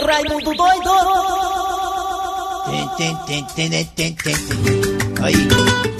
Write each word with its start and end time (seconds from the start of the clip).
Raimundo 0.00 0.54
doido! 0.54 0.90
Tem, 2.66 2.88
tem, 2.96 3.16
tem, 3.26 3.44
tem, 3.44 3.70
tem, 3.70 3.84
tem, 3.84 4.14
tem. 4.14 4.34
Aí. 5.22 5.34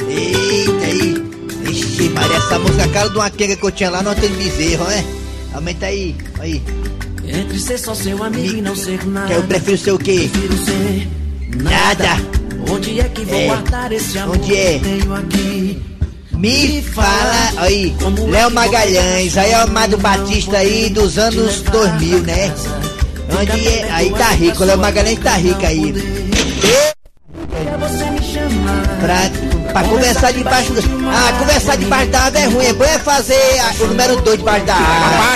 Eita 0.08 0.84
aí. 0.86 1.70
Ixi, 1.70 2.08
Maria, 2.10 2.36
essa 2.36 2.58
música 2.58 2.82
é 2.82 2.84
a 2.84 2.88
cara 2.88 3.08
de 3.10 3.16
uma 3.16 3.30
quenga 3.30 3.56
que 3.56 3.64
eu 3.64 3.70
tinha 3.70 3.90
lá 3.90 4.02
não 4.02 4.14
tem 4.14 4.30
bezerro, 4.30 4.84
né? 4.84 5.04
Aumenta 5.54 5.86
aí, 5.86 6.16
aí. 6.40 6.62
Entre 7.24 7.58
ser 7.58 7.78
só 7.78 7.94
seu 7.94 8.22
amigo 8.22 8.56
e 8.56 8.62
não 8.62 8.74
ser 8.74 9.04
nada. 9.06 9.26
Que 9.28 9.32
eu 9.34 9.42
prefiro 9.44 9.78
ser 9.78 9.92
o 9.92 9.98
quê? 9.98 10.28
Prefiro 10.32 10.58
ser 10.64 11.08
Nada. 11.62 12.08
Onde 12.70 13.00
é 13.00 13.04
que 13.04 13.24
vou 13.24 13.38
É. 13.38 13.46
guardar 13.46 13.92
esse 13.92 14.18
amor 14.18 14.36
Onde 14.36 14.56
é? 14.56 14.78
que 14.78 14.84
tenho 14.84 15.14
aqui? 15.14 15.82
Me 16.32 16.82
fala, 16.82 17.52
aí, 17.58 17.94
Léo 18.28 18.50
Magalhães, 18.50 19.36
aí 19.36 19.52
é 19.52 19.58
o 19.58 19.62
Amado 19.62 19.96
Batista 19.98 20.56
aí 20.56 20.88
dos 20.90 21.16
anos 21.18 21.60
2000, 21.60 22.18
né? 22.22 22.52
Onde 23.30 23.68
é? 23.68 23.90
Aí 23.90 24.10
tá 24.12 24.28
rico, 24.28 24.62
o 24.62 24.66
Léo 24.66 24.78
Magalhães 24.78 25.18
tá 25.18 25.34
rico 25.34 25.64
aí. 25.64 25.94
É. 26.64 26.92
Pra, 29.00 29.72
pra 29.72 29.88
conversar 29.88 30.32
debaixo 30.32 30.72
do... 30.72 30.80
Ah, 31.08 31.32
conversar 31.38 31.76
debaixo 31.76 32.10
da 32.10 32.20
árvore 32.20 32.42
é 32.42 32.46
ruim, 32.46 32.66
é 32.66 32.72
bom 32.72 32.84
é 32.84 32.98
fazer 32.98 33.60
ah, 33.60 33.74
o 33.82 33.86
número 33.86 34.16
2 34.22 34.38
debaixo 34.38 34.66
da 34.66 34.74
patrulha. 34.74 35.32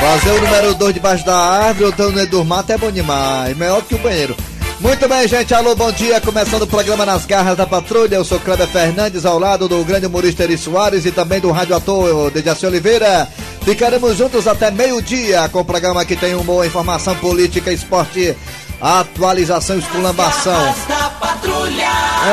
Fazer 0.00 0.30
o 0.30 0.40
número 0.40 0.74
2 0.74 0.94
debaixo 0.94 1.24
da 1.24 1.36
árvore 1.36 1.84
ou 1.84 1.90
então 1.90 2.06
no 2.06 2.12
meio 2.12 2.28
do 2.28 2.46
é 2.68 2.78
bom 2.78 2.90
demais. 2.90 3.56
Melhor 3.56 3.82
que 3.82 3.94
o 3.94 3.98
banheiro. 3.98 4.36
Muito 4.80 5.06
bem, 5.06 5.28
gente. 5.28 5.52
Alô, 5.52 5.74
bom 5.74 5.92
dia. 5.92 6.20
Começando 6.22 6.62
o 6.62 6.66
programa 6.66 7.04
Nas 7.04 7.26
Garras 7.26 7.54
da 7.54 7.66
Patrulha. 7.66 8.16
Eu 8.16 8.24
sou 8.24 8.40
Cléber 8.40 8.66
Fernandes, 8.66 9.26
ao 9.26 9.38
lado 9.38 9.68
do 9.68 9.84
grande 9.84 10.06
humorista 10.06 10.42
Eri 10.42 10.56
Soares 10.56 11.04
e 11.04 11.12
também 11.12 11.38
do 11.38 11.50
rádio 11.50 11.76
ator 11.76 12.30
Dejaci 12.30 12.64
Oliveira. 12.64 13.28
Ficaremos 13.62 14.16
juntos 14.16 14.48
até 14.48 14.70
meio-dia 14.70 15.46
com 15.50 15.60
o 15.60 15.64
programa 15.64 16.02
que 16.06 16.16
tem 16.16 16.34
humor, 16.34 16.64
informação 16.64 17.14
política, 17.16 17.70
esporte, 17.70 18.34
atualização 18.80 19.76
e 19.76 19.80
esculambação. 19.80 20.74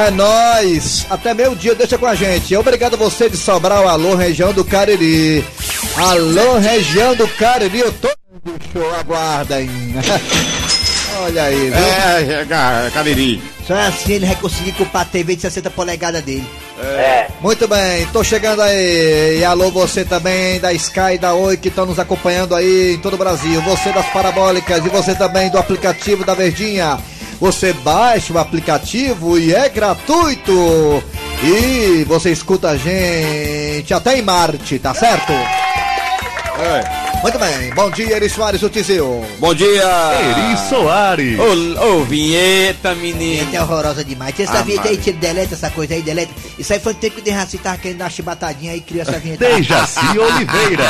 É 0.05 0.11
nóis! 0.11 1.05
Até 1.09 1.33
meio-dia, 1.33 1.75
deixa 1.75 1.97
com 1.97 2.05
a 2.05 2.15
gente. 2.15 2.55
Obrigado 2.55 2.93
a 2.93 2.97
você 2.97 3.29
de 3.29 3.35
Sobral, 3.35 3.89
alô, 3.89 4.15
região 4.15 4.53
do 4.53 4.63
Cariri. 4.63 5.45
Alô, 5.97 6.57
região 6.59 7.13
do 7.13 7.27
Cariri, 7.27 7.79
eu 7.79 7.91
tô. 7.91 8.07
Show, 8.71 8.95
aguardem. 8.95 9.69
Olha 11.23 11.43
aí, 11.43 11.69
viu? 11.69 11.77
É, 11.77 12.41
é, 12.41 12.91
Cariri. 12.93 13.41
Só 13.65 13.73
assim 13.73 14.13
ele 14.13 14.25
vai 14.25 14.35
conseguir 14.35 14.71
culpar 14.73 15.01
a 15.01 15.05
TV 15.05 15.35
de 15.35 15.41
60 15.41 15.69
polegadas 15.71 16.21
dele. 16.23 16.47
Muito 17.41 17.67
bem, 17.67 18.05
tô 18.07 18.23
chegando 18.23 18.61
aí. 18.61 19.39
E 19.39 19.45
alô, 19.45 19.69
você 19.69 20.05
também 20.05 20.59
da 20.59 20.71
Sky 20.73 21.15
e 21.15 21.17
da 21.17 21.33
Oi 21.33 21.57
que 21.57 21.67
estão 21.67 21.85
nos 21.85 21.99
acompanhando 21.99 22.55
aí 22.55 22.93
em 22.95 22.99
todo 22.99 23.13
o 23.15 23.17
Brasil. 23.17 23.61
Você 23.61 23.91
das 23.91 24.07
parabólicas 24.07 24.85
e 24.85 24.89
você 24.89 25.13
também 25.13 25.49
do 25.49 25.57
aplicativo 25.57 26.23
da 26.23 26.33
Verdinha. 26.33 26.97
Você 27.39 27.73
baixa 27.73 28.33
o 28.33 28.39
aplicativo 28.39 29.37
e 29.37 29.53
é 29.53 29.69
gratuito. 29.69 31.03
E 31.43 32.03
você 32.05 32.31
escuta 32.31 32.69
a 32.69 32.77
gente 32.77 33.93
até 33.93 34.17
em 34.17 34.23
Marte, 34.23 34.79
tá 34.79 34.93
certo? 34.93 35.31
É. 35.31 36.96
Muito 37.21 37.39
bem, 37.39 37.73
bom 37.73 37.89
dia, 37.89 38.15
Eri 38.15 38.29
Soares, 38.29 38.61
o 38.61 38.69
Tizil. 38.69 39.25
Bom 39.39 39.53
dia! 39.53 39.83
Eri 39.83 40.57
Soares. 40.69 41.37
Ô, 41.39 41.83
ô, 41.99 42.03
vinheta, 42.03 42.93
menino. 42.95 43.41
Eita, 43.45 43.57
é 43.57 43.61
horrorosa 43.61 44.03
demais. 44.03 44.35
Tira 44.35 44.49
essa 44.49 44.59
Ah, 44.59 44.63
vinheta 44.63 44.87
aí, 44.87 44.97
tira, 44.97 45.17
deleta 45.17 45.55
essa 45.55 45.69
coisa 45.71 45.95
aí, 45.95 46.01
deleta. 46.03 46.31
Isso 46.59 46.71
aí 46.71 46.79
foi 46.79 46.93
o 46.93 46.95
tempo 46.95 47.15
que 47.15 47.21
o 47.21 47.23
Dejaci 47.23 47.57
tava 47.57 47.77
querendo 47.77 47.97
dar 47.97 48.05
uma 48.05 48.11
chibatadinha 48.11 48.71
aí, 48.71 48.81
criou 48.81 49.01
essa 49.01 49.19
vinheta. 49.19 49.43
Dejaci 49.45 49.99
Oliveira. 50.19 50.85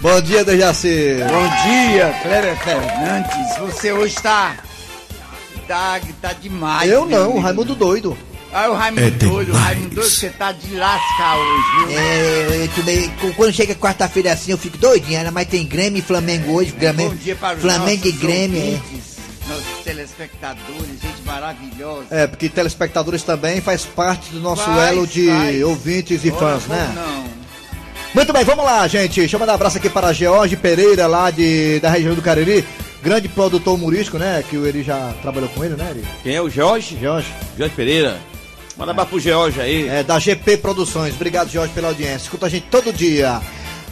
Bom 0.00 0.20
dia, 0.20 0.44
Dejaci. 0.44 1.16
Bom 1.28 1.48
dia, 1.64 2.14
Cléber 2.22 2.56
Fernandes. 2.58 3.56
Você 3.60 3.92
hoje 3.92 4.16
tá. 4.16 4.56
tá, 5.68 6.00
tá 6.20 6.32
demais. 6.32 6.90
Eu 6.90 7.06
não. 7.06 7.38
Raimundo 7.38 7.74
doido. 7.76 8.18
Ah, 8.54 8.68
o 8.68 8.74
Raimundo 8.74 9.10
doido, 9.12 9.52
o 9.52 9.56
Raimundo 9.56 9.94
doido, 9.94 10.10
você 10.10 10.28
tá 10.28 10.52
de 10.52 10.74
lascar 10.76 11.36
hoje, 11.38 11.62
viu? 11.88 11.98
É, 11.98 12.64
eu 12.64 12.68
também- 12.68 13.12
quando 13.34 13.52
chega 13.52 13.74
quarta-feira 13.74 14.32
assim, 14.32 14.50
eu 14.50 14.58
fico 14.58 14.76
doidinho, 14.76 15.22
né? 15.22 15.30
mas 15.30 15.48
tem 15.48 15.66
Grêmio 15.66 15.98
e 16.00 16.02
Flamengo 16.02 16.52
hoje. 16.52 16.70
Grêmio, 16.72 17.08
Bom 17.08 17.14
dia 17.16 17.34
para 17.34 17.56
os 17.56 17.62
Flamengo 17.62 18.06
e 18.06 18.12
Grêmio, 18.12 18.58
é. 18.60 18.64
ouvintes, 18.64 19.16
nossos 19.48 19.84
telespectadores, 19.84 21.00
gente 21.02 21.22
maravilhosa. 21.24 22.06
É, 22.10 22.26
porque 22.26 22.48
telespectadores 22.50 23.22
também 23.22 23.60
faz 23.62 23.84
parte 23.86 24.30
do 24.30 24.40
nosso 24.40 24.64
Faz, 24.64 24.90
elo 24.92 25.06
de 25.06 25.28
faz. 25.28 25.62
ouvintes 25.62 26.24
e 26.24 26.30
Ora, 26.30 26.38
fãs, 26.38 26.66
né? 26.66 26.92
Não. 26.94 27.24
Muito 28.14 28.30
bem, 28.34 28.44
vamos 28.44 28.64
lá, 28.66 28.86
gente. 28.86 29.20
Deixa 29.20 29.36
eu 29.36 29.40
mandar 29.40 29.52
um 29.52 29.54
abraço 29.54 29.78
aqui 29.78 29.88
para 29.88 30.12
George 30.12 30.56
Pereira, 30.56 31.06
lá 31.06 31.30
de, 31.30 31.80
da 31.80 31.88
região 31.88 32.14
do 32.14 32.20
Cariri. 32.20 32.62
Grande 33.02 33.26
produtor 33.28 33.74
humorístico, 33.74 34.18
né? 34.18 34.44
Que 34.48 34.56
o 34.58 34.66
Eri 34.66 34.82
já 34.82 35.14
trabalhou 35.22 35.48
com 35.48 35.64
ele, 35.64 35.74
né, 35.74 35.88
Eri? 35.90 36.04
Quem 36.22 36.34
é 36.34 36.42
o 36.42 36.50
Jorge? 36.50 36.98
Jorge. 37.00 37.32
Jorge 37.58 37.74
Pereira. 37.74 38.20
Manda 38.76 38.94
pra 38.94 39.04
pro 39.04 39.20
Jorge 39.20 39.60
aí. 39.60 39.88
É, 39.88 40.02
da 40.02 40.18
GP 40.18 40.56
Produções. 40.58 41.14
Obrigado, 41.14 41.50
Jorge, 41.50 41.72
pela 41.72 41.88
audiência. 41.88 42.24
Escuta 42.24 42.46
a 42.46 42.48
gente 42.48 42.66
todo 42.70 42.92
dia. 42.92 43.40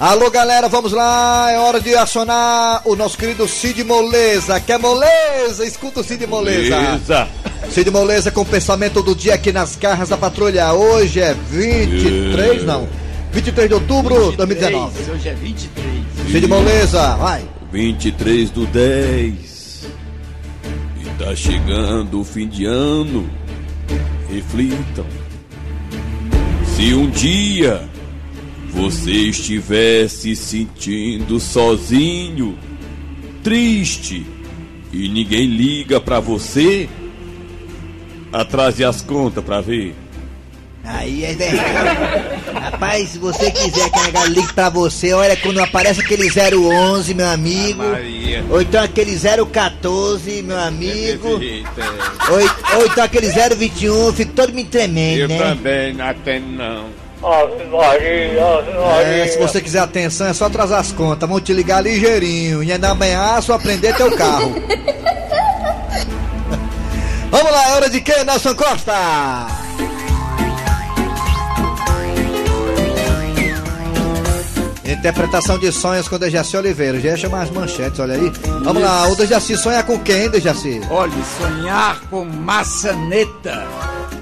Alô, 0.01 0.31
galera, 0.31 0.67
vamos 0.67 0.93
lá. 0.93 1.51
É 1.51 1.59
hora 1.59 1.79
de 1.79 1.95
acionar 1.95 2.81
o 2.87 2.97
nosso 2.97 3.19
querido 3.19 3.47
Cid 3.47 3.85
Moleza. 3.85 4.59
Quer 4.59 4.79
moleza? 4.79 5.67
Escuta 5.67 6.01
o 6.01 6.03
Cid 6.03 6.27
Moleza. 6.27 6.75
Beleza. 6.75 7.29
Cid 7.71 7.91
Moleza 7.91 8.31
com 8.31 8.41
o 8.41 8.47
pensamento 8.47 9.03
do 9.03 9.15
dia 9.15 9.35
aqui 9.35 9.53
nas 9.53 9.77
garras 9.77 10.09
da 10.09 10.17
patrulha. 10.17 10.73
Hoje 10.73 11.21
é 11.21 11.35
23, 11.35 12.65
não. 12.65 12.89
23 13.31 13.69
de 13.69 13.75
outubro 13.75 14.31
de 14.31 14.39
2019. 14.39 14.87
23, 14.97 15.17
Hoje 15.17 15.29
é 15.29 15.35
23. 15.35 16.33
Cid 16.33 16.47
Moleza, 16.47 17.17
vai. 17.17 17.43
23 17.71 18.51
do 18.51 18.67
10. 18.67 19.87
E 20.99 21.05
tá 21.23 21.37
chegando 21.37 22.21
o 22.21 22.25
fim 22.25 22.49
de 22.49 22.65
ano. 22.65 23.29
Reflitam. 24.33 25.07
Se 26.65 26.95
um 26.95 27.11
dia 27.11 27.89
você 28.71 29.11
estiver 29.11 30.09
se 30.09 30.37
sentindo 30.37 31.41
sozinho, 31.41 32.57
triste 33.43 34.25
e 34.93 35.09
ninguém 35.09 35.47
liga 35.47 36.01
pra 36.01 36.21
você, 36.21 36.89
atrase 38.33 38.85
as 38.85 39.03
contas 39.03 39.43
pra 39.45 39.61
ver. 39.61 39.95
Aí 40.85 41.25
é 41.25 41.35
verdade. 41.35 41.71
Rapaz, 42.53 43.11
se 43.11 43.19
você 43.19 43.51
quiser 43.51 43.91
galera 43.91 44.29
ligue 44.29 44.53
pra 44.53 44.69
você, 44.71 45.13
olha 45.13 45.37
quando 45.37 45.61
aparece 45.61 46.01
aquele 46.01 46.29
011, 46.29 47.15
meu 47.15 47.29
amigo. 47.29 47.83
Maria. 47.83 48.45
Ou 48.49 48.63
então 48.63 48.83
aquele 48.83 49.19
014, 49.19 50.43
meu 50.43 50.59
amigo. 50.59 51.41
Eita, 51.41 51.69
Ou, 52.31 52.79
ou 52.81 52.87
então 52.87 53.05
aquele 53.05 53.29
021, 53.29 54.07
eu 54.07 54.13
fico 54.13 54.33
todo 54.33 54.53
me 54.53 54.65
tremendo, 54.65 55.21
eu 55.21 55.29
né? 55.29 55.39
também 55.39 55.95
não 55.95 56.09
atendo 56.09 56.47
não. 56.47 57.01
É, 59.05 59.27
se 59.29 59.39
você 59.39 59.61
quiser 59.61 59.81
atenção, 59.81 60.29
é 60.29 60.33
só 60.33 60.47
atrasar 60.47 60.81
as 60.81 60.91
contas. 60.91 61.29
Vão 61.29 61.39
te 61.39 61.53
ligar 61.53 61.83
ligeirinho. 61.83 62.63
E 62.63 62.73
ainda 62.73 62.89
amanhã 62.89 63.39
só 63.43 63.53
aprender 63.55 63.95
teu 63.95 64.11
carro. 64.17 64.55
Vamos 67.31 67.53
lá, 67.53 67.69
é 67.69 67.73
hora 67.75 67.91
de 67.91 68.01
quem, 68.01 68.25
Nelson 68.25 68.55
Costa? 68.55 69.60
Interpretação 74.91 75.59
de 75.59 75.71
sonhos 75.71 76.09
com 76.09 76.19
Dejaci 76.19 76.57
Oliveira. 76.57 77.01
Já 77.01 77.11
ia 77.11 77.17
chamar 77.17 77.43
as 77.43 77.51
manchetes, 77.51 78.01
olha 78.01 78.15
aí. 78.15 78.31
Vamos 78.63 78.83
lá, 78.83 79.09
o 79.09 79.15
Dejaci 79.15 79.57
sonha 79.57 79.83
com 79.83 79.99
quem, 79.99 80.29
Dejaci? 80.29 80.81
Olha, 80.91 81.13
sonhar 81.39 82.01
com 82.11 82.25
maçaneta 82.25 83.67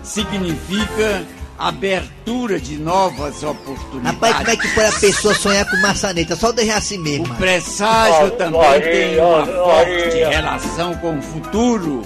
significa 0.03 1.25
abertura 1.59 2.61
de 2.61 2.79
novas 2.79 3.43
oportunidades. 3.43 4.13
Rapaz, 4.13 4.37
como 4.37 4.51
é 4.51 4.57
que 4.57 4.69
pode 4.69 4.87
a 4.87 5.01
pessoa 5.01 5.35
sonhar 5.35 5.69
com 5.69 5.77
maçaneta? 5.79 6.37
Só 6.37 6.53
deixar 6.53 6.77
assim 6.77 6.99
mesmo. 6.99 7.25
O 7.25 7.37
presságio 7.37 8.31
também 8.33 8.81
tem 8.81 9.19
uma 9.19 9.45
forte 9.47 10.19
relação 10.31 10.95
com 10.97 11.19
o 11.19 11.23
futuro, 11.23 12.03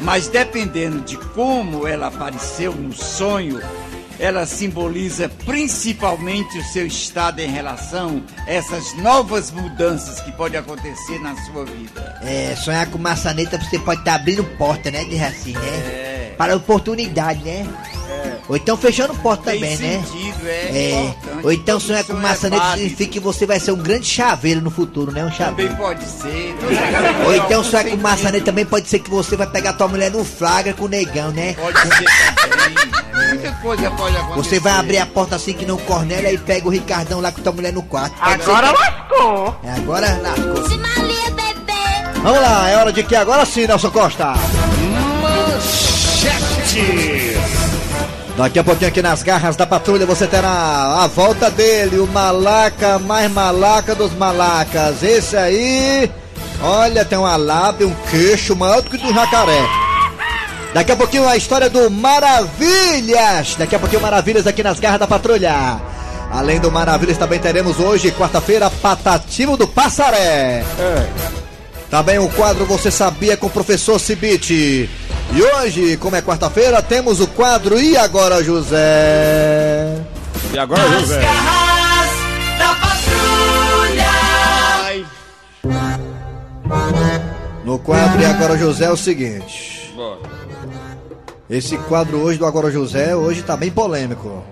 mas 0.00 0.28
dependendo 0.28 1.00
de 1.00 1.16
como 1.16 1.86
ela 1.86 2.06
apareceu 2.06 2.72
no 2.72 2.94
sonho, 2.94 3.60
ela 4.18 4.44
simboliza 4.46 5.28
principalmente 5.46 6.58
o 6.58 6.64
seu 6.64 6.86
estado 6.86 7.40
em 7.40 7.48
relação 7.48 8.22
a 8.46 8.50
essas 8.52 8.94
novas 8.98 9.50
mudanças 9.50 10.20
que 10.20 10.32
podem 10.32 10.58
acontecer 10.58 11.18
na 11.20 11.36
sua 11.44 11.64
vida. 11.64 12.18
É, 12.22 12.56
sonhar 12.56 12.86
com 12.90 12.98
maçaneta 12.98 13.58
você 13.58 13.78
pode 13.78 14.00
estar 14.00 14.14
abrindo 14.16 14.42
porta, 14.56 14.90
né, 14.90 15.04
de 15.04 15.18
assim, 15.22 15.52
né? 15.52 15.60
É. 15.68 16.34
Para 16.36 16.56
oportunidade, 16.56 17.42
né? 17.44 17.66
Ou 18.48 18.56
então 18.56 18.76
fechando 18.76 19.12
porta 19.16 19.50
Tem 19.50 19.60
também, 19.60 19.76
né? 19.76 20.02
sentido, 20.06 20.46
é, 20.48 20.50
É. 20.72 21.04
importante. 21.04 21.44
Ou 21.44 21.52
então 21.52 21.80
sonhar 21.80 22.04
com 22.04 22.12
é 22.14 22.16
maçaneta 22.16 22.62
válido. 22.62 22.82
significa 22.88 23.12
que 23.12 23.20
você 23.20 23.44
vai 23.46 23.60
ser 23.60 23.72
um 23.72 23.76
grande 23.76 24.06
chaveiro 24.06 24.60
no 24.62 24.70
futuro, 24.70 25.12
né? 25.12 25.24
Um 25.24 25.30
chaveiro. 25.32 25.72
Também 25.74 25.86
pode 25.86 26.04
ser. 26.06 26.54
Ou 27.26 27.34
então 27.34 27.62
sonhar 27.62 27.86
com 27.86 27.96
maçaneta 27.96 28.44
também 28.46 28.64
pode 28.64 28.88
ser 28.88 29.00
que 29.00 29.10
você 29.10 29.36
vai 29.36 29.46
pegar 29.48 29.74
tua 29.74 29.88
mulher 29.88 30.10
no 30.10 30.24
flagra 30.24 30.72
com 30.72 30.84
o 30.84 30.88
negão, 30.88 31.30
né? 31.32 31.54
Pode 31.54 31.78
ser 31.78 31.88
também. 31.88 33.07
Muita 33.28 33.52
coisa 33.52 33.90
pode 33.90 34.16
acontecer. 34.16 34.36
Você 34.36 34.60
vai 34.60 34.72
abrir 34.72 34.98
a 34.98 35.06
porta 35.06 35.36
assim 35.36 35.52
que 35.52 35.66
não 35.66 35.76
Cornélia 35.76 36.32
e 36.32 36.38
pega 36.38 36.66
o 36.66 36.70
Ricardão 36.70 37.20
lá 37.20 37.30
com 37.30 37.42
tua 37.42 37.52
mulher 37.52 37.72
no 37.72 37.82
quarto. 37.82 38.14
Pega 38.18 38.42
Agora 38.42 38.72
lascou. 38.72 39.56
É, 39.62 39.72
agora 39.72 40.20
lascou. 40.22 40.78
Maria 40.78 41.30
bebê. 41.30 42.20
Vamos 42.22 42.40
lá, 42.40 42.68
é 42.68 42.76
hora 42.76 42.92
de 42.92 43.02
que 43.02 43.14
agora 43.14 43.44
sim, 43.44 43.66
Nelson 43.66 43.90
Costa. 43.90 44.34
Daqui 48.36 48.58
a 48.58 48.64
pouquinho 48.64 48.88
aqui 48.88 49.02
nas 49.02 49.22
garras 49.22 49.56
da 49.56 49.66
patrulha 49.66 50.06
você 50.06 50.26
terá 50.26 51.02
a 51.02 51.06
volta 51.08 51.50
dele, 51.50 51.98
o 51.98 52.06
malaca 52.06 52.98
mais 52.98 53.30
malaca 53.32 53.94
dos 53.94 54.14
malacas. 54.14 55.02
Esse 55.02 55.36
aí, 55.36 56.10
olha, 56.62 57.04
tem 57.04 57.18
uma 57.18 57.36
lábia, 57.36 57.86
um 57.86 57.94
queixo 58.10 58.54
maior 58.54 58.80
do 58.80 58.90
que 58.90 58.96
do 58.96 59.12
jacaré. 59.12 59.87
Daqui 60.74 60.92
a 60.92 60.96
pouquinho 60.96 61.26
a 61.28 61.36
história 61.36 61.68
do 61.70 61.90
Maravilhas. 61.90 63.56
Daqui 63.56 63.74
a 63.74 63.78
pouquinho 63.78 64.02
Maravilhas 64.02 64.46
aqui 64.46 64.62
nas 64.62 64.78
garras 64.78 65.00
da 65.00 65.06
patrulha. 65.06 65.80
Além 66.30 66.60
do 66.60 66.70
Maravilhas 66.70 67.16
também 67.16 67.38
teremos 67.38 67.78
hoje, 67.80 68.10
quarta-feira, 68.12 68.70
Patativo 68.70 69.56
do 69.56 69.66
Passaré. 69.66 70.62
Também 71.90 72.18
o 72.18 72.28
quadro 72.28 72.66
Você 72.66 72.90
Sabia 72.90 73.34
com 73.36 73.46
o 73.46 73.50
professor 73.50 73.98
Cibite. 73.98 74.88
E 75.32 75.42
hoje, 75.42 75.96
como 75.96 76.16
é 76.16 76.22
quarta-feira, 76.22 76.82
temos 76.82 77.20
o 77.20 77.26
quadro 77.26 77.78
E 77.80 77.96
Agora 77.96 78.40
E 78.40 78.44
José? 78.44 79.96
agora, 80.58 80.82
As 80.82 80.90
José? 81.00 81.20
garras 81.20 82.10
da 82.58 82.74
patrulha. 82.74 84.10
No 87.64 87.78
quadro 87.78 88.20
E 88.20 88.24
Agora 88.26 88.56
José 88.58 88.84
é 88.84 88.90
o 88.90 88.96
seguinte. 88.96 89.92
Bora. 89.96 90.18
Esse 91.50 91.78
quadro 91.78 92.18
hoje 92.18 92.38
do 92.38 92.44
Agora 92.44 92.70
José, 92.70 93.16
hoje 93.16 93.42
tá 93.42 93.56
bem 93.56 93.70
polêmico. 93.70 94.44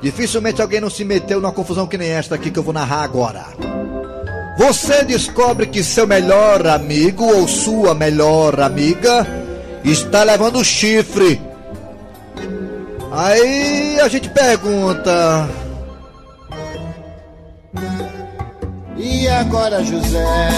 Dificilmente 0.00 0.62
alguém 0.62 0.80
não 0.80 0.88
se 0.88 1.04
meteu 1.04 1.40
numa 1.40 1.52
confusão 1.52 1.86
que 1.86 1.98
nem 1.98 2.08
esta 2.08 2.36
aqui 2.36 2.50
que 2.50 2.58
eu 2.58 2.62
vou 2.62 2.72
narrar 2.72 3.02
agora. 3.02 3.44
Você 4.56 5.04
descobre 5.04 5.66
que 5.66 5.84
seu 5.84 6.06
melhor 6.06 6.66
amigo 6.66 7.24
ou 7.24 7.46
sua 7.46 7.94
melhor 7.94 8.60
amiga 8.60 9.26
está 9.84 10.22
levando 10.22 10.64
chifre. 10.64 11.38
Aí 13.10 14.00
a 14.00 14.08
gente 14.08 14.30
pergunta: 14.30 15.50
E 18.96 19.28
agora, 19.28 19.84
José? 19.84 20.48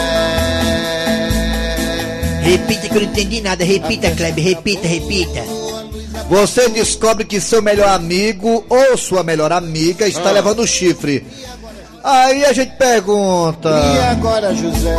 Repita 2.42 2.88
que 2.88 2.96
eu 2.96 3.02
não 3.02 3.08
entendi 3.08 3.40
nada. 3.40 3.64
Repita, 3.64 4.10
Kleber. 4.12 4.44
Repita, 4.44 4.86
repita. 4.86 5.63
Você 6.28 6.68
descobre 6.68 7.24
que 7.24 7.40
seu 7.40 7.60
melhor 7.60 7.88
amigo 7.88 8.64
ou 8.68 8.96
sua 8.96 9.22
melhor 9.22 9.52
amiga 9.52 10.06
está 10.06 10.30
levando 10.30 10.66
chifre. 10.66 11.26
Aí 12.02 12.44
a 12.44 12.52
gente 12.52 12.76
pergunta: 12.76 13.70
E 13.70 13.98
agora, 14.10 14.54
José? 14.54 14.96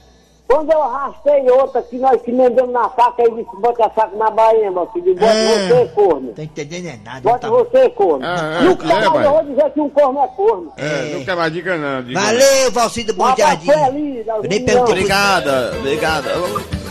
Quando 0.54 0.72
eu 0.72 0.84
arrastei 0.84 1.50
outra, 1.50 1.82
que 1.82 1.98
nós 1.98 2.22
se 2.22 2.32
mandamos 2.32 2.72
na 2.72 2.88
faca, 2.90 3.24
ele 3.24 3.44
disse, 3.44 3.60
bota 3.60 3.88
a 3.88 3.90
faca 3.90 4.16
na 4.16 4.30
bainha, 4.30 4.70
meu 4.70 4.86
filho, 4.94 5.16
bota 5.16 5.32
Ah. 5.32 5.68
você, 5.68 5.88
corno. 5.96 6.32
Tá 6.34 6.44
entendendo 6.44 6.88
é 6.90 7.00
nada. 7.04 7.22
Bota 7.22 7.40
tá... 7.40 7.50
você, 7.50 7.90
corno. 7.90 8.24
Ah, 8.24 8.60
ah, 8.60 8.62
Nunca 8.62 8.86
é, 8.86 8.88
mais 8.88 9.10
pai. 9.10 9.26
eu 9.26 9.32
vou 9.32 9.44
dizer 9.46 9.72
que 9.72 9.82
um 9.82 9.90
corno 9.90 10.20
é 10.24 10.28
corno. 10.28 10.74
É, 10.78 11.14
não 11.16 11.26
quer 11.26 11.36
mais 11.36 11.54
dica 11.54 11.76
não. 11.76 12.04
Diga 12.04 12.20
Valeu, 12.20 12.72
Valcido 12.72 13.14
Bom 13.16 13.36
Jardim. 13.36 13.68
Eu 13.68 14.44
nem 14.44 14.64
perguntei 14.64 14.94
Obrigada, 14.94 15.74
obrigada. 15.80 16.30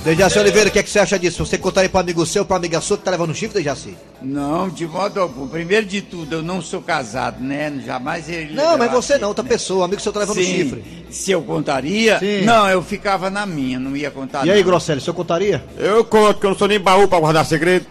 Dejaci 0.05 0.37
Oliveira, 0.37 0.69
o 0.69 0.73
que, 0.73 0.81
é 0.81 0.83
que 0.83 0.91
você 0.91 0.99
acha 0.99 1.17
disso? 1.17 1.47
Você 1.47 1.57
contaria 1.57 1.89
pra 1.89 2.01
amigo 2.01 2.27
seu, 2.27 2.45
pra 2.45 2.57
amiga 2.57 2.81
sua 2.81 2.99
que 2.99 3.05
tá 3.05 3.11
levando 3.13 3.31
um 3.31 3.35
chifre, 3.35 3.59
Dejaci? 3.63 3.97
Não, 4.21 4.69
de 4.69 4.85
modo 4.85 5.21
algum. 5.21 5.47
Primeiro 5.47 5.87
de 5.87 6.03
tudo, 6.03 6.37
eu 6.37 6.43
não 6.43 6.61
sou 6.61 6.83
casado, 6.83 7.41
né? 7.43 7.73
Jamais 7.87 8.29
ele. 8.29 8.53
Não, 8.53 8.77
mas 8.77 8.91
você 8.91 9.17
não, 9.17 9.29
outra 9.29 9.45
né? 9.45 9.51
pessoa, 9.51 9.85
amigo 9.85 10.03
seu 10.03 10.13
tá 10.13 10.19
levando 10.21 10.39
Sim. 10.39 10.45
chifre. 10.45 11.07
Se 11.09 11.31
eu 11.31 11.43
contaria? 11.43 12.19
Sim. 12.19 12.43
Não, 12.43 12.69
eu 12.69 12.83
ficava 12.83 13.31
na 13.31 13.47
minha, 13.47 13.79
não 13.79 13.97
ia 13.97 14.11
contar. 14.11 14.45
E 14.45 14.51
aí, 14.51 14.59
não. 14.59 14.65
Grosselio, 14.65 15.01
você 15.01 15.13
contaria? 15.13 15.65
Eu 15.79 16.05
conto 16.05 16.41
que 16.41 16.47
eu 16.47 16.51
não 16.51 16.59
sou 16.59 16.67
nem 16.67 16.81
baú 16.81 17.07
pra 17.07 17.21
guardar 17.21 17.47
segredo. 17.47 17.87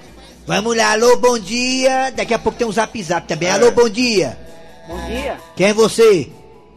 Vamos 0.45 0.75
lá, 0.75 0.91
alô, 0.91 1.15
bom 1.15 1.39
dia. 1.39 2.11
Daqui 2.11 2.33
a 2.33 2.39
pouco 2.39 2.57
tem 2.57 2.67
um 2.67 2.71
zap 2.73 3.01
zap 3.01 3.25
também. 3.25 3.49
Alô, 3.49 3.71
bom 3.71 3.87
dia. 3.87 4.37
Bom 4.85 4.97
dia, 5.07 5.37
Quem 5.55 5.67
é 5.67 5.73
você? 5.73 6.27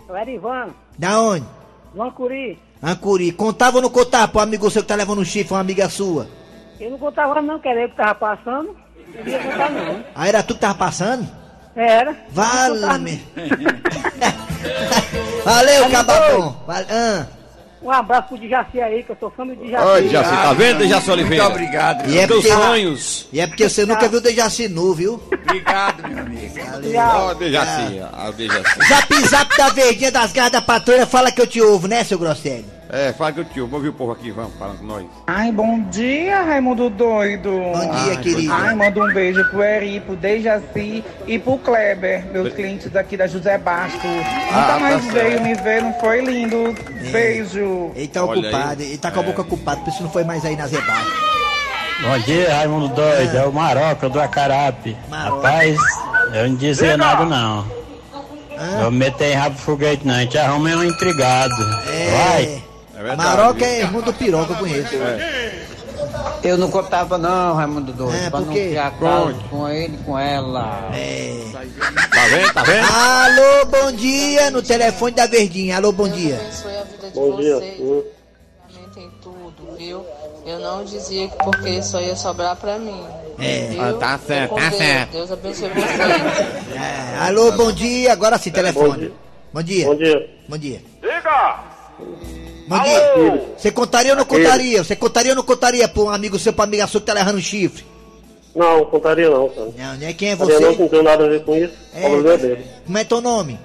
eu 0.08 0.14
era 0.14 0.30
Ivan, 0.30 0.68
Da 0.96 1.20
onde? 1.20 1.44
Lancuri. 1.92 2.56
Ancuri. 2.84 3.32
Contava 3.32 3.76
ou 3.78 3.82
não 3.82 3.88
contava 3.90 4.28
pro 4.28 4.40
amigo 4.40 4.70
seu 4.70 4.82
que 4.82 4.88
tá 4.88 4.94
levando 4.94 5.20
um 5.20 5.24
chifre, 5.24 5.54
uma 5.54 5.60
amiga 5.60 5.88
sua? 5.88 6.28
Eu 6.78 6.90
não 6.90 6.98
contava 6.98 7.40
não, 7.40 7.58
que 7.58 7.68
era 7.68 7.82
eu 7.82 7.88
que 7.88 7.96
tava 7.96 8.14
passando. 8.14 8.76
Não 9.14 9.26
ia 9.26 9.38
contar 9.38 9.70
não. 9.70 10.04
Ah, 10.14 10.28
era 10.28 10.42
tu 10.42 10.54
que 10.54 10.60
tava 10.60 10.74
passando? 10.74 11.26
Era. 11.74 12.14
Vale. 12.30 12.78
Valeu, 15.44 15.90
cababom. 15.90 16.56
Vale. 16.66 16.86
Ah. 16.90 17.26
Um 17.84 17.90
abraço 17.90 18.28
pro 18.28 18.38
Dijaci 18.38 18.80
aí, 18.80 19.02
que 19.02 19.10
eu 19.10 19.16
sou 19.20 19.30
fã 19.30 19.46
do 19.46 19.54
Dijaci. 19.54 19.86
Oi, 19.86 20.08
Jaci, 20.08 20.30
tá 20.30 20.52
vendo, 20.54 20.78
Dejaci 20.78 21.06
Muito 21.08 21.20
Oliveira? 21.20 21.46
obrigado, 21.48 22.08
E 22.10 22.18
é 22.18 22.26
porque, 22.26 22.48
Sonhos. 22.48 23.28
e 23.30 23.40
é 23.40 23.46
porque 23.46 23.68
você 23.68 23.84
nunca 23.84 24.08
viu 24.08 24.18
o 24.18 24.22
Dejaci 24.22 24.68
nu, 24.68 24.94
viu? 24.94 25.20
Obrigado, 25.30 26.08
meu 26.08 26.18
amigo. 26.20 26.54
Ó, 26.98 27.34
Dejaci, 27.34 28.00
ó, 28.12 28.30
Dejaci. 28.32 28.88
Zap 28.88 29.14
zap 29.28 29.56
da 29.58 29.68
verdinha 29.68 30.10
das 30.10 30.32
garras 30.32 30.52
da 30.52 30.62
patrulha, 30.62 31.06
fala 31.06 31.30
que 31.30 31.42
eu 31.42 31.46
te 31.46 31.60
ouvo, 31.60 31.86
né, 31.86 32.02
seu 32.04 32.18
Grosselio? 32.18 32.64
É, 32.90 33.12
fala 33.12 33.32
que 33.32 33.40
eu 33.40 33.44
te 33.44 33.60
ouvo. 33.60 33.72
Vamos 33.72 33.86
ouvir 33.86 33.88
o 33.88 33.92
povo 33.92 34.12
aqui, 34.12 34.30
vamos, 34.30 34.54
falando 34.58 34.78
com 34.78 34.84
nós. 34.84 35.04
Ai, 35.26 35.50
bom 35.50 35.80
dia, 35.90 36.42
Raimundo 36.42 36.90
Doido. 36.90 37.50
Bom 37.50 37.80
dia, 37.80 37.90
Ai, 37.90 38.16
querido. 38.18 38.52
Ai, 38.52 38.74
manda 38.74 39.00
um 39.00 39.12
beijo 39.12 39.44
pro 39.50 39.62
Eri, 39.62 40.00
pro 40.00 40.16
Dejaci 40.16 41.04
e 41.26 41.38
pro 41.38 41.58
Kleber, 41.58 42.24
meus 42.32 42.52
clientes 42.52 42.90
daqui 42.90 43.16
da 43.16 43.26
José 43.26 43.58
Bastos. 43.58 44.02
Nunca 44.02 44.66
tá 44.66 44.78
mais 44.80 45.02
certo. 45.02 45.14
veio 45.14 45.40
me 45.40 45.54
ver, 45.54 45.82
não 45.82 45.92
foi 45.94 46.24
lindo? 46.24 46.74
Beijo. 47.10 47.90
Ele 47.94 48.08
tá 48.08 48.24
Olha 48.24 48.40
ocupado, 48.40 48.82
aí. 48.82 48.88
ele 48.88 48.98
tá 48.98 49.10
com 49.10 49.20
a 49.20 49.22
boca 49.22 49.42
ocupada, 49.42 49.80
por 49.80 49.90
isso 49.90 50.02
não 50.02 50.10
foi 50.10 50.24
mais 50.24 50.44
aí 50.44 50.56
na 50.56 50.66
Zebada. 50.66 51.24
Bom 52.02 52.18
dia, 52.18 52.54
Raimundo 52.54 52.88
Doido. 52.88 53.36
É 53.36 53.44
o 53.46 53.52
Maroca 53.52 54.08
do 54.08 54.20
Acarape. 54.20 54.96
Maroca. 55.08 55.48
Rapaz, 55.48 55.78
eu 56.34 56.48
não 56.48 56.56
dizia 56.56 56.96
nada 56.96 57.24
não. 57.24 57.64
Não 58.80 58.90
meter 58.90 59.32
em 59.32 59.34
rabo 59.34 59.58
foguete 59.58 60.06
não, 60.06 60.14
a 60.14 60.20
gente 60.20 60.38
arruma 60.38 60.70
é 60.70 60.76
um 60.76 60.84
intrigado. 60.84 61.54
Vai. 61.54 62.63
É 63.04 63.16
Maroca 63.16 63.64
é 63.64 63.80
irmão 63.80 64.00
do 64.02 64.12
piroca, 64.12 64.52
eu 64.52 64.56
conheço. 64.58 64.94
Eu 66.42 66.58
não 66.58 66.70
contava 66.70 67.16
não, 67.16 67.54
Raimundo 67.54 67.92
Doido, 67.92 68.14
É, 68.14 68.30
pra 68.30 68.38
por 68.40 68.46
não 68.46 68.52
quê? 68.52 68.66
criar 68.68 68.90
caso 68.98 69.34
com 69.50 69.68
ele 69.68 69.98
com 70.04 70.18
ela. 70.18 70.90
É. 70.94 71.44
Tá 71.52 72.26
vendo? 72.28 72.52
Tá 72.52 72.62
vendo? 72.62 72.86
Alô, 72.92 73.64
bom 73.66 73.92
dia, 73.92 74.50
no 74.50 74.62
telefone 74.62 75.12
da 75.14 75.26
Verdinha. 75.26 75.76
Alô, 75.76 75.92
bom 75.92 76.08
dia. 76.08 76.36
abençoe 76.36 76.76
a 76.76 76.82
vida 76.84 77.08
de 77.08 77.14
Bom 77.14 77.36
dia. 77.36 77.54
vocês. 77.56 78.04
Tem 78.94 79.10
tudo, 79.22 79.76
viu? 79.76 80.04
Eu 80.46 80.58
não 80.60 80.84
dizia 80.84 81.26
que 81.28 81.36
porque 81.38 81.82
só 81.82 82.00
ia 82.00 82.14
sobrar 82.14 82.54
pra 82.56 82.78
mim. 82.78 83.02
É. 83.40 83.68
Viu? 83.70 83.82
Ah, 83.82 83.92
tá 83.94 84.20
certo, 84.24 84.54
tá 84.54 84.60
Deus. 84.68 84.76
certo. 84.76 85.10
Deus 85.12 85.32
abençoe 85.32 85.68
vocês. 85.70 86.00
É, 86.76 87.18
alô, 87.26 87.52
bom 87.52 87.72
dia. 87.72 88.12
Agora 88.12 88.38
sim, 88.38 88.50
telefone. 88.50 89.12
Bom 89.52 89.62
dia. 89.62 89.86
Bom 89.86 89.94
dia. 89.96 90.30
Bom 90.48 90.58
dia. 90.58 90.82
Diga! 91.00 91.60
Bom 91.98 92.14
dia. 92.22 92.43
Você 93.56 93.70
contaria 93.70 94.12
ou 94.12 94.18
não 94.18 94.24
contaria? 94.24 94.82
Você 94.82 94.96
contaria 94.96 95.32
ou 95.32 95.36
não 95.36 95.42
contaria 95.42 95.86
pra 95.86 96.02
um 96.02 96.08
amigo 96.08 96.38
seu, 96.38 96.52
pra 96.52 96.64
amiga 96.64 96.86
sua 96.86 97.00
que 97.00 97.06
tá 97.06 97.12
levando 97.12 97.36
um 97.36 97.40
chifre? 97.40 97.84
Não, 98.54 98.84
contaria 98.84 99.28
não, 99.28 99.48
cara. 99.48 99.66
Não? 99.76 100.12
Quem 100.14 100.30
é 100.30 100.36
Contaria 100.36 100.60
não, 100.60 100.72
você? 100.72 100.82
não 100.82 100.88
tem 100.88 101.02
nada 101.02 101.24
a 101.24 101.28
ver 101.28 101.44
com 101.44 101.56
isso. 101.56 101.74
É. 101.92 102.06
É. 102.06 102.08
problema 102.08 102.38
dele. 102.38 102.66
Como 102.86 102.98
é 102.98 103.04
teu 103.04 103.20
nome? 103.20 103.58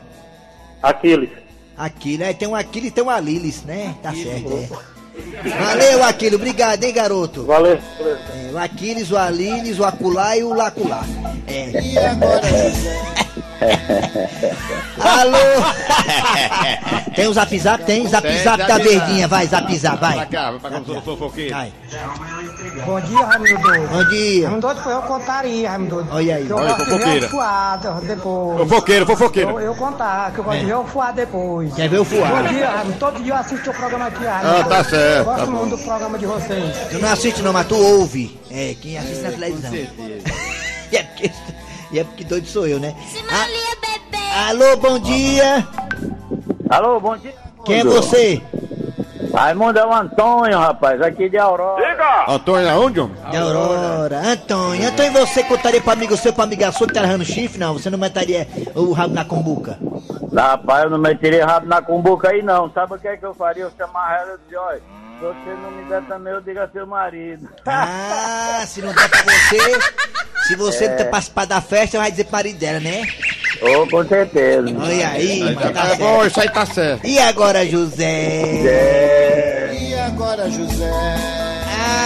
Aquiles. 0.81 1.29
Aquiles, 1.77 2.27
é, 2.27 2.33
tem 2.33 2.47
um 2.47 2.55
Aquiles 2.55 2.89
e 2.89 2.91
tem 2.91 3.03
um 3.03 3.09
Alilis, 3.09 3.63
né? 3.63 3.95
Tá 4.01 4.13
certo, 4.13 4.51
é. 4.53 5.49
Valeu, 5.49 6.03
Aquiles, 6.03 6.35
obrigado, 6.35 6.83
hein, 6.83 6.93
garoto? 6.93 7.45
Valeu. 7.45 7.77
É, 7.99 8.51
o 8.51 8.57
Aquiles, 8.57 9.11
o 9.11 9.17
Alilis, 9.17 9.79
o 9.79 9.85
Aculá 9.85 10.35
e 10.35 10.43
o 10.43 10.53
Laculá. 10.53 11.05
É. 11.47 11.69
E 11.81 11.97
agora? 11.97 12.41
Alô? 14.99 15.37
tem 17.15 17.27
o 17.27 17.33
Zap 17.33 17.59
Zap? 17.59 17.83
Tem 17.83 18.07
Zap 18.07 18.27
Tem, 18.27 18.37
Zap 18.43 18.57
da 18.65 18.77
Verdinha, 18.77 19.27
vai, 19.27 19.45
Zap 19.47 19.77
Zap, 19.77 19.97
Pra 19.97 20.09
vai. 20.09 20.25
cá, 20.27 20.51
vai 20.51 20.59
pra 20.59 20.69
cá, 20.69 20.77
eu 20.77 20.85
sou 20.85 21.01
fofoqueiro. 21.01 21.53
Vai. 21.55 21.73
Bom 22.85 23.01
dia, 23.01 23.25
Raimundo 23.25 23.61
Doido. 23.61 23.87
Bom 23.89 24.05
dia. 24.09 24.47
Raimundo 24.49 24.75
foi 24.81 24.93
eu 24.93 25.01
contaria, 25.01 25.69
Raimundo. 25.69 26.07
Olha 26.11 26.35
aí. 26.35 26.49
Eu 26.49 26.55
Olha, 26.57 26.75
fofoqueira. 26.75 27.25
o 27.25 27.29
fuado 27.29 28.01
depois. 28.05 28.57
Fofoqueiro, 28.59 29.05
fofoqueiro. 29.05 29.49
Eu, 29.51 29.59
eu 29.59 29.75
contar, 29.75 30.31
que 30.31 30.39
eu 30.39 30.43
gosto 30.43 30.59
de 30.59 30.65
ver 30.65 30.75
o 30.75 30.83
fuado 30.85 31.15
depois. 31.15 31.73
Quer 31.73 31.89
ver 31.89 31.99
o 31.99 32.05
fuado? 32.05 32.35
Bom 32.35 32.43
dia, 32.49 32.69
Raimundo. 32.69 32.97
Todo 32.99 33.23
dia 33.23 33.33
eu 33.33 33.37
assisto 33.37 33.69
o 33.69 33.73
programa 33.73 34.07
aqui, 34.07 34.23
Raimundo. 34.23 34.55
Ah, 34.59 34.63
tá 34.63 34.83
certo, 34.83 35.17
Eu 35.17 35.25
gosto 35.25 35.45
tá 35.45 35.51
muito 35.51 35.75
do 35.77 35.83
programa 35.83 36.17
de 36.17 36.25
vocês. 36.25 36.77
Tu 36.91 36.99
não 36.99 37.09
assiste 37.11 37.41
não, 37.41 37.51
mas 37.53 37.67
tu 37.67 37.75
ouve. 37.75 38.39
É, 38.49 38.75
quem 38.81 38.97
assiste 38.97 39.21
na 39.23 39.31
televisão. 39.31 39.73
e, 39.73 40.95
é 40.95 41.03
porque, 41.03 41.31
e 41.91 41.99
é 41.99 42.03
porque 42.03 42.23
doido 42.23 42.47
sou 42.47 42.67
eu, 42.67 42.79
né? 42.79 42.95
Simalia, 43.07 43.75
bebê. 43.81 44.23
Alô, 44.47 44.77
bom 44.77 44.99
dia. 44.99 45.67
Alô, 46.69 46.99
bom 46.99 47.17
dia. 47.17 47.33
Quem 47.65 47.79
é 47.79 47.83
você? 47.83 48.41
Raimundo 49.33 49.77
é 49.77 49.85
o 49.85 49.93
Antônio, 49.93 50.57
rapaz, 50.57 51.01
aqui 51.01 51.29
de 51.29 51.37
Aurora. 51.37 52.25
Antônio, 52.27 52.69
aonde, 52.69 52.99
homem? 52.99 53.15
De 53.29 53.37
Aurora. 53.37 54.19
Antônio. 54.19 54.87
Antônio, 54.87 55.11
você 55.13 55.43
contaria 55.43 55.81
pra 55.81 55.93
amigo 55.93 56.17
seu, 56.17 56.33
pra 56.33 56.45
amiga 56.45 56.71
sua 56.71 56.87
que 56.87 56.93
tá 56.93 57.01
levando 57.01 57.25
chifre? 57.25 57.59
Não, 57.59 57.73
você 57.73 57.89
não 57.89 57.97
metaria 57.97 58.47
o 58.75 58.91
rabo 58.91 59.13
na 59.13 59.23
combuca. 59.23 59.77
Rapaz, 60.35 60.83
eu 60.85 60.89
não 60.89 60.97
meteria 60.97 61.45
rabo 61.45 61.67
na 61.67 61.81
cumbuca 61.81 62.29
aí 62.29 62.41
não. 62.41 62.71
Sabe 62.71 62.95
o 62.95 62.97
que 62.99 63.07
é 63.07 63.17
que 63.17 63.25
eu 63.25 63.33
faria? 63.33 63.63
Eu 63.63 63.71
chamar 63.77 64.19
ela 64.19 64.35
e 64.35 64.45
dizer, 64.45 64.57
olha, 64.57 64.81
se 65.19 65.25
você 65.25 65.53
não 65.61 65.71
me 65.71 65.83
der 65.83 66.01
também, 66.03 66.33
eu 66.33 66.41
digo 66.41 66.59
a 66.61 66.67
seu 66.69 66.87
marido. 66.87 67.47
Ah, 67.65 68.63
se 68.65 68.81
não 68.81 68.93
der 68.93 69.09
pra 69.09 69.21
você, 69.21 69.79
se 70.47 70.55
você 70.55 70.87
não 70.87 70.95
ter 70.97 71.05
participado 71.05 71.49
da 71.49 71.61
festa, 71.61 71.99
vai 71.99 72.09
dizer 72.09 72.23
pro 72.23 72.33
marido 72.33 72.57
dela, 72.57 72.79
né? 72.79 73.05
Ô, 73.61 73.85
com 73.87 74.07
certeza. 74.07 74.65
Olha 74.79 75.09
aí, 75.09 75.53
mano, 75.53 75.73
tá 75.73 75.87
É 75.89 75.95
bom, 75.97 76.25
isso 76.25 76.39
aí 76.39 76.49
tá 76.49 76.65
certo. 76.65 77.05
E 77.05 77.19
agora, 77.19 77.65
José? 77.67 79.73
E 79.73 79.93
agora, 79.95 80.49
José? 80.49 80.89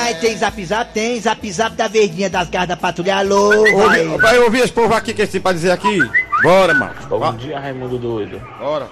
Ai, 0.06 0.16
tem 0.16 0.36
zap 0.36 0.66
zap? 0.66 0.92
Tem 0.92 1.22
zap 1.22 1.52
zap 1.52 1.76
da 1.76 1.88
verdinha 1.88 2.30
das 2.30 2.50
garras 2.50 2.70
da 2.70 2.78
patrulha. 2.78 3.18
Alô, 3.18 3.50
vai. 3.78 4.08
Ouvi, 4.08 4.22
vai 4.22 4.40
ouvir 4.40 4.60
esse 4.62 4.74
povo 4.74 4.94
aqui 4.94 5.14
que 5.14 5.22
eles 5.22 5.32
têm 5.32 5.42
pra 5.42 5.54
dizer 5.54 5.72
aqui? 5.72 6.00
Bora, 6.42 6.74
mano. 6.74 6.94
Bom 7.08 7.34
dia, 7.36 7.60
Raimundo 7.60 8.00
Doido. 8.00 8.42
Bora. 8.60 8.88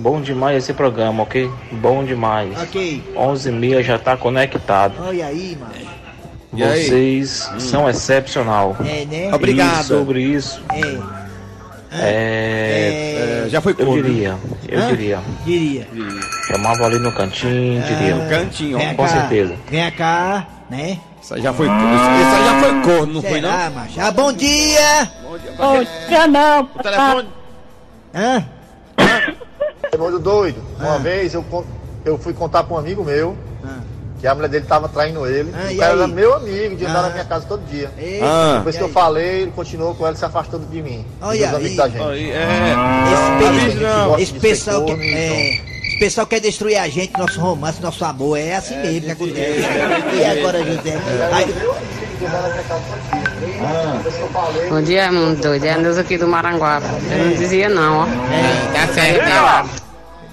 Bom 0.00 0.18
demais 0.22 0.56
esse 0.56 0.72
programa, 0.72 1.22
ok? 1.24 1.50
Bom 1.72 2.02
demais. 2.02 2.58
Ok. 2.62 3.02
11h30 3.14 3.82
já 3.82 3.98
tá 3.98 4.16
conectado. 4.16 4.94
Olha 4.98 5.26
aí, 5.26 5.58
mano. 5.60 5.72
E 6.54 6.62
aí? 6.64 6.84
Vocês 6.84 7.50
são 7.58 7.88
excepcional. 7.88 8.74
É, 8.80 9.04
né? 9.04 9.34
Obrigado. 9.34 9.82
E 9.82 9.84
sobre 9.84 10.22
isso, 10.22 10.62
É. 10.72 10.98
é... 11.92 13.44
É, 13.44 13.48
já 13.50 13.60
foi 13.60 13.72
Eu 13.72 13.76
corno. 13.86 14.02
diria, 14.02 14.36
eu 14.68 14.80
Hã? 14.80 14.86
diria. 14.88 15.18
Diria. 15.44 15.86
Chamava 16.48 16.86
ali 16.86 16.98
no 16.98 17.12
cantinho, 17.12 17.82
diria. 17.82 18.14
No 18.14 18.28
cantinho, 18.30 18.76
ó. 18.78 18.80
Vem 18.80 18.94
Com 18.94 19.02
cá, 19.04 19.08
certeza. 19.08 19.54
Vem 19.68 19.90
cá, 19.92 20.46
né? 20.70 20.98
Isso 21.22 21.34
aí 21.34 21.42
já 21.42 21.52
foi 21.52 21.66
corno. 21.66 21.94
Isso 21.94 22.34
aí 22.36 22.44
já 22.46 22.60
foi 22.60 22.80
corno, 22.94 23.12
não 23.14 23.22
foi 23.22 23.40
não? 23.42 23.50
Será, 23.50 23.70
macho? 23.70 24.00
Ah, 24.00 24.10
bom 24.10 24.32
dia! 24.32 25.10
Bom 25.58 25.84
dia, 26.08 26.26
não. 26.26 26.62
O 26.74 26.82
telefone. 26.82 27.28
Hã? 28.14 28.44
Raimundo 29.92 30.18
doido. 30.18 30.60
Uma 30.78 30.98
vez 30.98 31.34
eu, 31.34 31.44
eu 32.04 32.18
fui 32.18 32.32
contar 32.32 32.62
pra 32.64 32.74
um 32.74 32.78
amigo 32.78 33.04
meu 33.04 33.36
Ah. 33.64 33.80
que 34.20 34.26
a 34.26 34.34
mulher 34.34 34.48
dele 34.48 34.64
tava 34.66 34.88
traindo 34.88 35.26
ele. 35.26 35.52
Ah, 35.54 35.66
o 35.68 35.72
e 35.72 35.76
cara 35.76 35.92
era 35.94 36.06
meu 36.06 36.34
amigo, 36.34 36.76
de 36.76 36.84
andar 36.84 37.00
Ah. 37.00 37.02
na 37.04 37.10
minha 37.10 37.24
casa 37.24 37.46
todo 37.48 37.62
dia. 37.66 37.90
Eita, 37.98 38.24
Ah. 38.26 38.54
Depois 38.58 38.76
que 38.76 38.82
eu 38.82 38.88
falei, 38.90 39.42
ele 39.42 39.50
continuou 39.50 39.94
com 39.94 40.06
ela 40.06 40.14
se 40.14 40.24
afastando 40.24 40.66
de 40.66 40.80
mim. 40.82 41.04
Olha 41.20 41.46
dos 41.46 41.56
amigos 41.56 41.70
aí. 41.70 41.76
da 41.76 41.88
gente. 42.14 42.30
É. 42.30 44.22
Esse, 44.22 44.32
pessoal 44.34 44.84
que, 44.84 44.92
corno, 44.92 45.02
é, 45.04 45.60
pessoal 46.00 46.26
quer 46.26 46.40
destruir 46.40 46.78
a 46.78 46.88
gente, 46.88 47.12
nosso 47.18 47.38
romance, 47.38 47.80
nosso 47.82 48.02
amor. 48.06 48.38
É 48.38 48.56
assim 48.56 48.74
mesmo 48.78 49.02
que 49.02 49.10
acontece. 49.10 49.60
E 50.18 50.24
agora, 50.24 50.64
José? 50.64 50.98
Aí, 51.30 51.46
Bom 54.70 54.80
dia, 54.82 55.04
Raimundo 55.04 55.42
Doido. 55.42 55.64
É 55.66 55.72
a 55.72 55.78
Neuza 55.78 56.00
aqui 56.00 56.16
do 56.16 56.26
Maranguape. 56.26 56.86
Eu 57.10 57.26
não 57.26 57.34
dizia 57.34 57.68
não, 57.68 57.98
ó. 57.98 58.06
é, 58.06 58.72
tá 58.72 58.92
certo. 58.94 59.80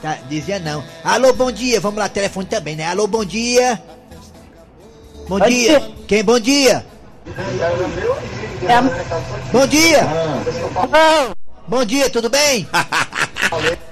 Tá, 0.01 0.17
dizia 0.29 0.59
não. 0.59 0.83
Alô, 1.03 1.33
bom 1.33 1.51
dia. 1.51 1.81
Vamos 1.81 2.00
lá, 2.00 2.07
telefone 2.07 2.45
também, 2.45 2.75
né? 2.77 2.86
Alô, 2.86 3.05
bom 3.05 3.25
dia. 3.25 3.81
Bom 5.27 5.39
dia. 5.41 5.91
Quem 6.07 6.24
bom 6.24 6.39
dia? 6.39 6.86
Bom 9.51 9.67
dia. 9.67 10.07
Bom 11.67 11.83
dia, 11.83 12.09
tudo 12.09 12.29
bem? 12.29 12.67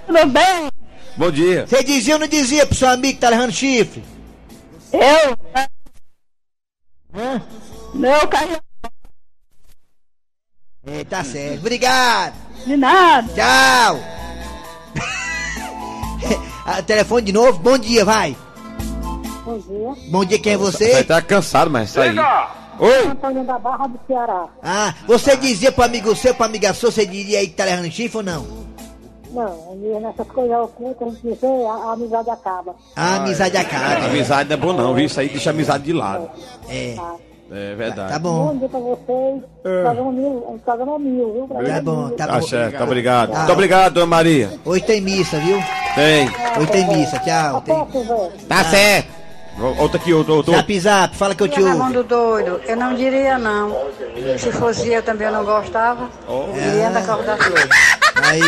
Tudo 0.08 0.25
bem? 0.27 0.70
Bom 1.17 1.31
dia. 1.31 1.65
Você 1.65 1.84
dizia 1.84 2.15
ou 2.15 2.19
não 2.19 2.27
dizia 2.27 2.65
pro 2.65 2.75
seu 2.75 2.89
amigo 2.89 3.13
que 3.15 3.22
tá 3.22 3.29
levando 3.29 3.51
chifre? 3.51 4.03
Eu? 4.91 5.38
Hã? 7.13 7.41
Meu 7.93 8.27
carro 8.27 8.57
É, 10.86 11.03
tá 11.05 11.24
certo. 11.24 11.60
Obrigado. 11.60 12.34
de 12.65 12.75
nada. 12.77 13.27
Tchau. 13.34 14.00
Ah, 16.67 16.81
telefone 16.81 17.27
de 17.27 17.31
novo. 17.31 17.60
Bom 17.60 17.77
dia, 17.77 18.03
vai. 18.03 18.36
Bom 19.45 19.60
dia. 19.60 20.10
Bom 20.12 20.25
dia, 20.25 20.39
quem 20.39 20.53
é 20.53 20.57
Você 20.57 20.93
você? 20.93 21.03
tá 21.03 21.22
cansado, 21.22 21.69
mas 21.69 21.91
isso 21.91 22.01
aí. 22.01 22.10
Oi. 22.79 23.07
Antônio 23.07 23.43
da 23.45 23.60
Barra 23.60 23.86
do 23.86 24.00
Ceará. 24.07 24.48
Ah, 24.63 24.91
você 25.05 25.38
dizia 25.38 25.72
pro 25.72 25.84
amigo 25.84 26.15
seu, 26.15 26.34
pra 26.34 26.48
amiga 26.48 26.74
sua, 26.74 26.91
você 26.91 27.05
diria 27.05 27.38
aí 27.38 27.50
que 27.50 27.53
tá 27.53 27.65
levando 27.65 27.91
chifre 27.91 28.17
ou 28.17 28.24
não? 28.24 28.64
Não, 29.36 30.00
nessas 30.01 30.27
coisas 30.27 30.58
ocultas, 30.58 31.08
a 31.08 31.12
gente 31.12 31.22
diz, 31.24 31.44
"Ei, 31.44 31.65
a, 31.65 31.72
a 31.74 31.94
amizade 31.94 32.30
acaba. 32.30 32.75
A 32.96 33.15
amizade 33.18 33.58
acaba. 33.58 34.06
Amizade 34.06 34.50
não 34.50 34.54
é 34.56 34.60
bom 34.60 34.74
não, 34.74 34.94
viu? 34.94 35.06
Isso 35.06 35.20
aí 35.20 35.27
deixa 35.30 35.50
a 35.50 35.54
amizade 35.54 35.84
de 35.84 35.94
lado. 35.94 36.30
É, 36.70 36.96
É 37.51 37.75
verdade. 37.75 38.12
tá 38.13 38.18
bom. 38.20 38.58
dia 38.58 38.70
pra 38.70 38.80
vocês. 38.80 39.44
Programa 39.62 40.12
mil, 40.12 40.46
um 40.50 40.58
programa 40.58 41.00
mil, 41.00 41.34
viu? 41.34 41.48
Tá 41.65 41.82
bom, 41.82 42.10
tá 42.10 42.27
Tá 42.27 42.39
bom. 42.39 42.48
certo, 42.48 42.84
obrigado. 42.84 43.32
Tá. 43.32 43.38
Muito 43.39 43.51
obrigado, 43.51 43.94
dona 43.94 44.06
Maria. 44.06 44.51
Hoje 44.65 44.84
tem 44.84 45.01
missa, 45.01 45.38
viu? 45.39 45.58
Tem. 45.96 46.27
Hoje 46.58 46.72
tem 46.72 46.88
missa, 46.88 47.20
tchau. 47.20 47.62
Tem... 47.62 47.88
Tá 48.48 48.63
certo. 48.63 49.15
Outro 49.80 49.98
aqui, 49.98 50.13
outro, 50.13 50.34
outro. 50.36 50.54
Zap 50.54 50.80
zap, 50.82 51.15
fala 51.15 51.34
que 51.34 51.44
eu 51.44 51.48
te 51.48 51.62
ouvo. 51.62 51.77
Raimundo 51.77 52.04
doido, 52.04 52.60
eu 52.68 52.75
não 52.75 52.94
diria 52.94 53.38
não. 53.38 53.74
Se 54.38 54.51
fosse 54.51 54.89
eu 54.92 55.01
também 55.01 55.27
eu 55.27 55.34
não 55.34 55.46
gostava. 55.46 56.10
Iria 56.56 56.89
da 56.89 57.01
Cabo 57.01 57.24
da 57.24 57.38
Aí. 58.15 58.41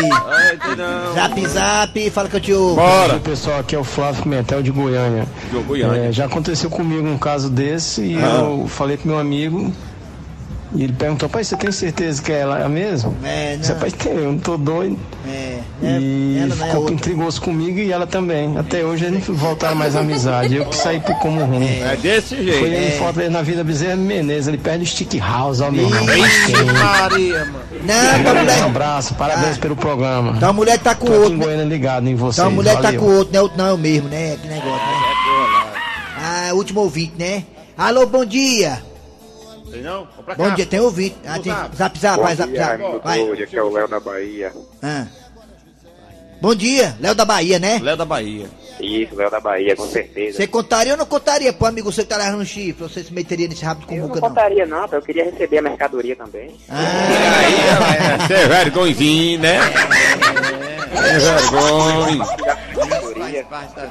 Zap 1.14 1.46
zap, 1.46 2.10
fala 2.10 2.28
que 2.28 2.36
eu 2.36 2.40
te 2.40 2.52
ouvo. 2.52 2.76
Bora. 2.76 3.18
pessoal, 3.20 3.60
aqui 3.60 3.74
é 3.76 3.78
o 3.78 3.84
Flávio 3.84 4.22
Pimentel 4.22 4.62
de 4.62 4.70
Goiânia. 4.70 5.26
De 5.50 5.58
Goiânia. 5.58 6.08
É, 6.08 6.12
já 6.12 6.24
aconteceu 6.24 6.70
comigo 6.70 7.06
um 7.06 7.18
caso 7.18 7.50
desse 7.50 8.02
e 8.02 8.16
Ah. 8.16 8.40
eu 8.40 8.66
falei 8.68 8.96
pro 8.96 9.08
meu 9.08 9.18
amigo 9.18 9.72
E 10.74 10.84
ele 10.84 10.92
perguntou, 10.92 11.28
pai, 11.30 11.42
você 11.42 11.56
tem 11.56 11.72
certeza 11.72 12.20
que 12.22 12.30
é 12.30 12.40
ela 12.40 12.68
mesmo? 12.68 13.16
É, 13.24 13.56
Você, 13.60 13.74
pai, 13.74 13.90
tem, 13.90 14.12
eu 14.12 14.32
não 14.32 14.38
tô 14.38 14.58
doido. 14.58 14.98
É, 15.26 15.60
E 15.82 16.38
ela 16.42 16.52
é 16.52 16.56
ficou 16.66 16.80
outra. 16.80 16.94
intrigoso 16.94 17.40
comigo 17.40 17.78
e 17.78 17.90
ela 17.90 18.06
também. 18.06 18.54
Até 18.58 18.84
hoje 18.84 19.06
eles 19.06 19.26
não 19.26 19.34
voltaram 19.34 19.76
mais 19.76 19.96
à 19.96 20.00
amizade. 20.00 20.56
Eu 20.56 20.66
que 20.66 20.76
saí 20.76 21.00
como 21.22 21.42
ruim. 21.44 21.80
É 21.80 21.96
desse 21.96 22.36
jeito. 22.36 22.58
Foi 22.58 22.74
É. 22.74 22.88
em 22.88 22.98
foto 22.98 23.30
na 23.30 23.40
Vida 23.40 23.64
Bezerra 23.64 23.96
Menezes, 23.96 24.48
ali 24.48 24.58
perto 24.58 24.80
do 24.80 24.86
Stick 24.86 25.14
House, 25.18 25.60
ó, 25.62 25.70
meu 25.70 25.88
Maria, 25.88 27.44
mano. 27.46 27.58
Não, 27.84 28.18
mulher. 28.42 28.62
Um 28.62 28.66
abraço, 28.66 29.14
parabéns 29.14 29.56
pelo 29.56 29.74
programa. 29.74 30.34
Então 30.36 30.50
a 30.50 30.52
mulher 30.52 30.78
tá 30.78 30.94
com 30.94 31.06
o 31.08 31.12
outro. 31.12 31.32
em 31.32 31.36
né? 31.38 31.44
Goiânia 31.44 31.64
ligado 31.64 32.08
em 32.08 32.14
vocês. 32.14 32.38
Então 32.38 32.48
a 32.48 32.50
mulher 32.54 32.76
tá 32.76 32.82
valeu. 32.82 33.00
com 33.00 33.06
o 33.06 33.16
outro, 33.16 33.32
não 33.32 33.38
é 33.38 33.42
outro, 33.42 33.58
não 33.58 33.66
é 33.68 33.72
o 33.72 33.78
mesmo, 33.78 34.08
né? 34.10 34.36
Que 34.40 34.48
negócio, 34.48 34.70
né? 34.72 35.72
Ah, 36.20 36.50
último 36.52 36.80
ouvinte, 36.80 37.14
né? 37.18 37.44
Alô, 37.76 38.04
bom 38.06 38.24
dia. 38.24 38.82
Não? 39.82 40.08
Bom 40.36 40.50
dia, 40.54 40.66
tem 40.66 40.80
ouvinte. 40.80 41.16
Ah, 41.26 41.38
tem 41.38 41.52
zap 41.76 41.98
zap, 41.98 42.20
vai, 42.22 42.34
zap 42.34 42.56
zap. 42.56 42.82
Vai. 43.04 43.20
Hoje 43.22 43.42
aqui 43.44 43.56
é 43.56 43.62
o 43.62 43.70
Léo 43.70 43.88
da 43.88 44.00
Bahia. 44.00 44.52
Ah. 44.82 45.06
Bom 46.40 46.54
dia, 46.54 46.96
Léo 47.00 47.14
da 47.14 47.24
Bahia, 47.24 47.58
né? 47.58 47.80
Léo 47.82 47.96
da 47.96 48.04
Bahia. 48.04 48.46
Isso, 48.80 49.16
Léo 49.16 49.28
da 49.28 49.40
Bahia, 49.40 49.74
com 49.74 49.88
certeza. 49.88 50.36
Você 50.36 50.46
contaria 50.46 50.92
ou 50.92 50.98
não 50.98 51.04
contaria 51.04 51.52
pro 51.52 51.66
amigo 51.66 51.90
seu 51.90 52.04
que 52.04 52.10
tá 52.10 52.16
lá 52.16 52.30
no 52.30 52.46
chifre? 52.46 52.84
Você 52.84 53.02
se 53.02 53.12
meteria 53.12 53.48
nesse 53.48 53.64
rápido 53.64 53.88
com 53.88 53.94
Eu 53.94 54.02
não 54.02 54.08
boca, 54.08 54.20
não? 54.20 54.28
contaria 54.28 54.64
não, 54.64 54.86
eu 54.86 55.02
queria 55.02 55.24
receber 55.24 55.58
a 55.58 55.62
mercadoria 55.62 56.14
também. 56.14 56.56
Você 58.26 58.34
é 58.34 58.46
vergonhozinho, 58.46 59.40
né? 59.40 59.58
É 60.94 61.18
vergonha. 61.18 62.24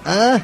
Hã? 0.06 0.42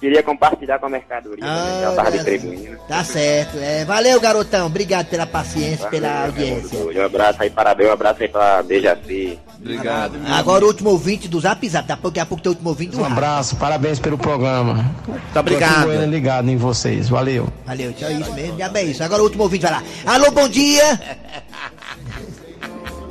Queria 0.00 0.22
compartilhar 0.22 0.78
com 0.78 0.86
a 0.86 0.88
mercadoria, 0.88 1.44
também, 1.44 1.80
já 1.82 1.92
tava 1.92 2.10
distribuindo. 2.10 2.78
Tá 2.88 3.04
certo. 3.04 3.58
É, 3.58 3.84
valeu, 3.84 4.18
garotão. 4.18 4.66
Obrigado 4.66 5.08
pela 5.08 5.26
paciência, 5.26 5.86
pela 5.90 6.24
audiência. 6.24 6.78
Um 6.78 7.04
abraço 7.04 7.42
aí, 7.42 7.50
parabéns, 7.50 7.90
um 7.90 7.92
abraço 7.92 8.22
aí 8.22 8.28
pra 8.28 8.62
Dejaci. 8.62 9.38
Obrigado. 9.60 10.18
Agora 10.26 10.64
o 10.64 10.68
último 10.68 10.88
ouvinte 10.88 11.28
do 11.28 11.38
Zap 11.38 11.68
Zap. 11.68 11.86
Daqui 11.86 12.18
a 12.18 12.24
pouco, 12.24 12.42
tem 12.42 12.48
o 12.50 12.54
último 12.54 12.70
ouvinte 12.70 12.92
do 12.92 13.00
Um 13.00 13.02
rádio. 13.02 13.16
abraço, 13.18 13.56
parabéns 13.56 13.98
pelo 13.98 14.16
programa. 14.16 14.90
Muito 15.06 15.38
obrigado. 15.38 15.84
Goiânia 15.84 16.06
ligado 16.06 16.48
em 16.48 16.56
vocês, 16.56 17.10
valeu. 17.10 17.46
Valeu, 17.66 17.92
tchau, 17.92 18.08
é 18.08 18.12
isso 18.14 18.32
mesmo, 18.32 18.56
já 18.58 18.70
bem 18.70 18.90
isso. 18.90 19.04
Agora 19.04 19.20
o 19.20 19.24
último 19.24 19.42
ouvinte 19.42 19.64
vai 19.64 19.72
lá. 19.72 19.82
Alô, 20.06 20.30
bom 20.30 20.48
dia. 20.48 20.98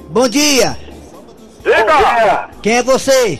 Bom 0.09 0.27
dia. 0.27 0.75
Diga! 1.63 2.49
Quem 2.63 2.77
é 2.77 2.83
você? 2.83 3.39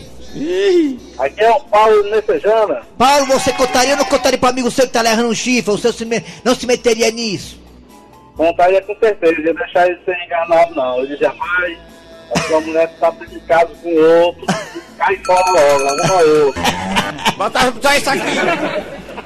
Aqui 1.18 1.40
é 1.42 1.50
o 1.50 1.60
Paulo 1.60 2.02
Necejana. 2.10 2.82
Paulo, 2.96 3.26
você 3.26 3.52
contaria 3.52 3.92
ou 3.92 3.96
não 3.98 4.04
contaria 4.04 4.38
pro 4.38 4.48
amigo 4.48 4.70
seu 4.70 4.86
que 4.86 4.92
tá 4.92 5.02
levando 5.02 5.28
um 5.28 5.34
chifre? 5.34 5.72
Você 5.72 5.92
se 5.92 6.04
me- 6.04 6.22
não 6.44 6.54
se 6.54 6.66
meteria 6.66 7.10
nisso? 7.10 7.58
Contaria 8.36 8.80
com 8.82 8.94
certeza, 8.96 9.40
ia 9.40 9.52
deixar 9.54 9.86
ele 9.88 9.98
ser 10.04 10.16
enganado 10.24 10.72
não. 10.74 11.04
Dizia, 11.06 11.30
pai, 11.30 11.76
a 12.34 12.40
sua 12.42 12.60
mulher 12.60 12.88
tá 13.00 13.12
casa 13.48 13.70
com 13.82 13.92
outro, 13.94 14.46
cai 14.96 15.16
fora 15.26 15.50
logo, 15.50 16.04
uma 16.04 16.22
ou. 16.22 16.54
Bota 17.36 17.74
só 17.82 17.92
isso 17.94 18.10
aqui. 18.10 18.22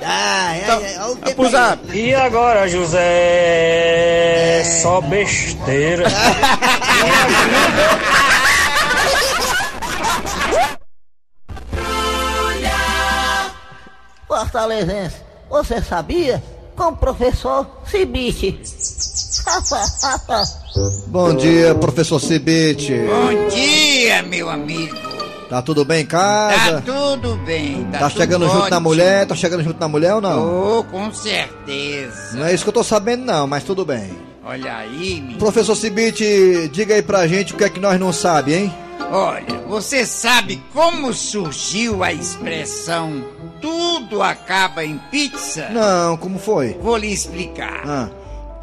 Ah, 0.07 0.55
é, 0.57 0.95
é, 0.97 1.01
o 1.37 1.49
zap. 1.49 1.81
E 1.97 2.15
agora, 2.15 2.67
José? 2.69 4.63
Só 4.83 5.01
besteira. 5.03 6.05
Fortalezense, 14.59 15.17
você 15.51 15.83
sabia? 15.83 16.41
Com 16.77 16.85
o 16.85 16.97
professor 16.97 17.67
Cibite. 17.91 18.61
Bom 21.09 21.35
dia, 21.35 21.75
professor 21.75 22.21
Cibite. 22.21 22.93
Bom 22.93 23.49
dia, 23.49 24.23
meu 24.23 24.49
amigo. 24.49 24.97
Tá 25.51 25.61
tudo 25.61 25.85
bem 25.85 26.03
em 26.03 26.07
Tá 26.07 26.53
casa? 26.53 26.83
tudo 26.83 27.35
bem. 27.45 27.83
Tá, 27.91 27.99
Tá 27.99 28.09
tudo 28.11 28.19
chegando 28.21 28.49
junto 28.49 28.71
na 28.71 28.79
mulher? 28.79 29.27
Tá 29.27 29.35
chegando 29.35 29.65
junto 29.65 29.81
na 29.81 29.89
mulher 29.89 30.15
ou 30.15 30.21
não? 30.21 30.79
Oh, 30.79 30.85
com 30.85 31.13
certeza. 31.13 32.37
Não 32.37 32.47
é 32.47 32.55
isso 32.55 32.63
que 32.63 32.69
eu 32.69 32.75
tô 32.75 32.85
sabendo 32.85 33.25
não, 33.25 33.49
mas 33.49 33.65
tudo 33.65 33.85
bem. 33.85 34.17
Olha 34.45 34.77
aí, 34.77 35.21
menino. 35.21 35.37
Professor 35.39 35.75
Cibite, 35.75 36.71
diga 36.73 36.95
aí 36.95 37.03
pra 37.03 37.27
gente 37.27 37.55
o 37.55 37.57
que 37.57 37.65
é 37.65 37.69
que 37.69 37.81
nós 37.81 37.99
não 37.99 38.13
sabe, 38.13 38.55
hein? 38.55 38.73
Olha, 39.11 39.59
você 39.69 40.07
sabe 40.07 40.63
como 40.73 41.13
surgiu 41.13 42.05
a 42.05 42.13
expressão 42.13 43.25
tudo 43.61 44.23
acaba 44.23 44.85
em 44.85 44.99
pizza? 45.11 45.69
Não, 45.71 46.17
como 46.17 46.39
foi? 46.39 46.75
Vou 46.81 46.97
lhe 46.97 47.13
explicar. 47.13 47.83
Ah, 47.87 48.09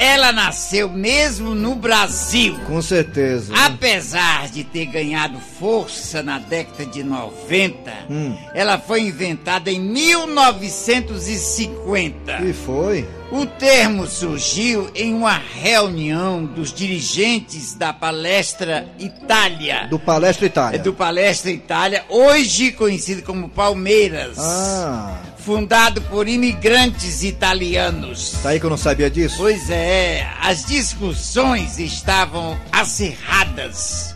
Ela 0.03 0.31
nasceu 0.31 0.89
mesmo 0.89 1.53
no 1.53 1.75
Brasil. 1.75 2.57
com 2.65 2.81
certeza. 2.81 3.53
Apesar 3.55 4.49
de 4.49 4.63
ter 4.63 4.87
ganhado 4.87 5.37
força 5.39 6.23
na 6.23 6.39
década 6.39 6.87
de 6.87 7.03
90, 7.03 7.91
Hum. 8.09 8.35
ela 8.55 8.79
foi 8.79 9.01
inventada 9.01 9.69
em 9.69 9.79
1950. 9.79 12.41
E 12.43 12.51
foi? 12.51 13.07
O 13.31 13.45
termo 13.45 14.07
surgiu 14.07 14.89
em 14.93 15.13
uma 15.13 15.39
reunião 15.61 16.43
dos 16.45 16.73
dirigentes 16.73 17.75
da 17.75 17.93
Palestra 17.93 18.89
Itália. 18.99 19.87
Do 19.89 19.97
Palestra 19.99 20.47
Itália. 20.47 20.75
É 20.77 20.79
do 20.81 20.91
Palestra 20.93 21.49
Itália, 21.51 22.03
hoje 22.09 22.71
conhecido 22.73 23.21
como 23.23 23.47
Palmeiras. 23.47 24.37
Ah, 24.37 25.15
Fundado 25.45 26.01
por 26.03 26.27
imigrantes 26.27 27.23
italianos. 27.23 28.35
tá 28.43 28.49
aí 28.49 28.59
que 28.59 28.65
eu 28.65 28.69
não 28.69 28.77
sabia 28.77 29.09
disso? 29.09 29.37
Pois 29.37 29.69
é, 29.69 30.27
as 30.39 30.65
discussões 30.65 31.79
estavam 31.79 32.57
acirradas. 32.71 34.15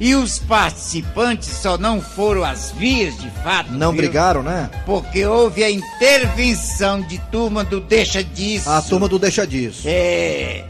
E 0.00 0.14
os 0.14 0.38
participantes 0.38 1.48
só 1.48 1.76
não 1.76 2.00
foram 2.00 2.44
às 2.44 2.70
vias 2.70 3.18
de 3.18 3.28
fato. 3.42 3.72
Não 3.72 3.90
viu? 3.90 4.02
brigaram, 4.02 4.42
né? 4.44 4.70
Porque 4.86 5.24
houve 5.26 5.64
a 5.64 5.70
intervenção 5.70 7.00
de 7.00 7.18
turma 7.32 7.64
do 7.64 7.80
Deixa 7.80 8.22
Disso. 8.22 8.70
A 8.70 8.80
turma 8.80 9.08
do 9.08 9.18
deixa 9.18 9.44
disso. 9.46 9.82
É. 9.86 10.64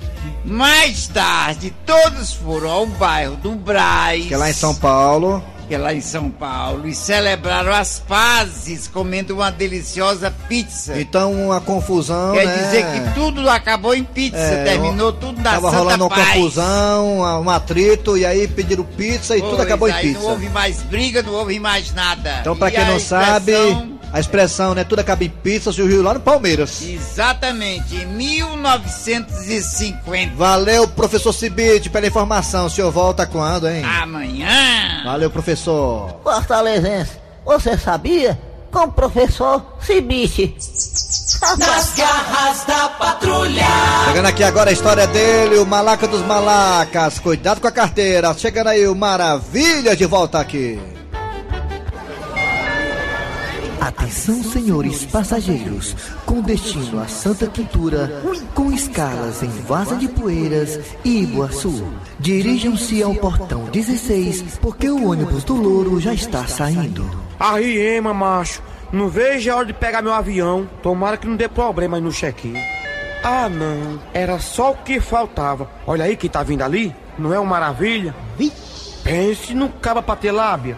Mais 0.44 1.08
tarde, 1.08 1.74
todos 1.84 2.32
foram 2.32 2.70
ao 2.70 2.86
bairro 2.86 3.36
do 3.36 3.50
Braz. 3.54 4.26
Que 4.26 4.34
é 4.34 4.36
lá 4.38 4.48
em 4.48 4.54
São 4.54 4.74
Paulo. 4.74 5.44
Que 5.68 5.74
é 5.74 5.78
lá 5.78 5.92
em 5.92 6.00
São 6.00 6.30
Paulo. 6.30 6.88
E 6.88 6.94
celebraram 6.94 7.70
as 7.72 7.98
pazes 8.00 8.88
comendo 8.88 9.34
uma 9.34 9.50
deliciosa 9.50 10.30
pizza. 10.48 10.98
Então 10.98 11.32
uma 11.32 11.60
confusão, 11.60 12.32
Quer 12.32 12.46
né? 12.46 12.56
dizer 12.56 12.86
que 12.86 13.14
tudo 13.14 13.48
acabou 13.50 13.94
em 13.94 14.02
pizza. 14.02 14.38
É, 14.38 14.64
terminou 14.64 15.12
tudo 15.12 15.36
na 15.42 15.50
Tava 15.50 15.70
Santa 15.70 15.82
rolando 15.82 16.06
uma 16.06 16.16
confusão, 16.16 17.18
um 17.42 17.50
atrito, 17.50 18.16
e 18.16 18.24
aí 18.24 18.48
pediram 18.48 18.82
pizza 18.84 19.36
e 19.36 19.40
tudo 19.40 19.56
Pois, 19.56 19.60
acabou 19.60 19.88
em 19.90 19.94
pizza. 19.94 20.20
Não 20.20 20.30
houve 20.30 20.48
mais 20.48 20.82
briga, 20.82 21.22
não 21.22 21.34
houve 21.34 21.60
mais 21.60 21.92
nada. 21.92 22.38
Então, 22.40 22.56
pra 22.56 22.68
E 22.68 22.72
quem 22.72 22.84
não 22.86 22.98
sabe, 22.98 23.52
a 24.12 24.20
expressão, 24.20 24.74
né? 24.74 24.84
Tudo 24.84 25.00
acaba 25.00 25.24
em 25.24 25.28
pizza, 25.28 25.72
surgiu 25.72 26.02
lá 26.02 26.14
no 26.14 26.20
Palmeiras. 26.20 26.80
Exatamente, 26.82 27.96
em 27.96 28.06
1950. 28.06 30.34
Valeu, 30.34 30.88
professor 30.88 31.32
Cibite, 31.32 31.90
pela 31.90 32.06
informação. 32.06 32.66
O 32.66 32.70
senhor 32.70 32.90
volta 32.90 33.26
quando, 33.26 33.68
hein? 33.68 33.84
Amanhã. 33.84 35.02
Valeu, 35.04 35.30
professor. 35.30 36.16
Fortalezense, 36.22 37.12
você 37.44 37.76
sabia? 37.76 38.38
Com 38.70 38.80
o 38.80 38.92
professor 38.92 39.62
Cibite. 39.80 40.54
Nas 41.58 41.94
garras 41.94 42.64
da 42.66 42.88
patrulha. 42.90 43.64
Chegando 44.06 44.26
aqui 44.26 44.42
agora 44.42 44.70
a 44.70 44.72
história 44.72 45.06
dele, 45.06 45.58
o 45.58 45.64
Malaca 45.64 46.06
dos 46.06 46.20
Malacas. 46.22 47.18
Cuidado 47.18 47.60
com 47.60 47.68
a 47.68 47.72
carteira. 47.72 48.34
Chegando 48.34 48.66
aí 48.68 48.86
o 48.88 48.94
Maravilha 48.94 49.96
de 49.96 50.04
volta 50.04 50.38
aqui. 50.40 50.78
Atenção, 53.80 54.42
senhores 54.42 55.04
passageiros, 55.04 55.94
com 56.26 56.40
destino 56.40 57.00
a 57.00 57.06
Santa 57.06 57.46
Quintura, 57.46 58.22
com 58.54 58.72
escalas 58.72 59.42
em 59.42 59.48
Vaza 59.48 59.94
de 59.96 60.08
Poeiras 60.08 60.80
e 61.04 61.22
Iguaçu. 61.22 61.86
Dirijam-se 62.18 63.02
ao 63.02 63.14
portão 63.14 63.64
16, 63.66 64.58
porque 64.60 64.90
o 64.90 65.10
ônibus 65.10 65.44
do 65.44 65.54
Louro 65.54 66.00
já 66.00 66.12
está 66.12 66.46
saindo. 66.46 67.08
Aí, 67.38 67.78
ema, 67.78 68.12
macho. 68.12 68.62
Não 68.92 69.08
vejo 69.08 69.50
a 69.50 69.56
hora 69.56 69.66
de 69.66 69.72
pegar 69.72 70.02
meu 70.02 70.12
avião. 70.12 70.68
Tomara 70.82 71.16
que 71.16 71.26
não 71.26 71.36
dê 71.36 71.48
problema 71.48 71.98
aí 71.98 72.02
no 72.02 72.10
check-in. 72.10 72.54
Ah, 73.22 73.48
não. 73.48 74.00
Era 74.12 74.38
só 74.38 74.72
o 74.72 74.76
que 74.76 74.98
faltava. 74.98 75.70
Olha 75.86 76.04
aí 76.04 76.16
quem 76.16 76.28
tá 76.28 76.42
vindo 76.42 76.62
ali. 76.62 76.94
Não 77.18 77.32
é 77.32 77.38
uma 77.38 77.50
maravilha? 77.50 78.14
Pense 79.04 79.54
no 79.54 79.68
caba 79.68 80.02
pra 80.02 80.16
ter 80.16 80.32
lábia. 80.32 80.76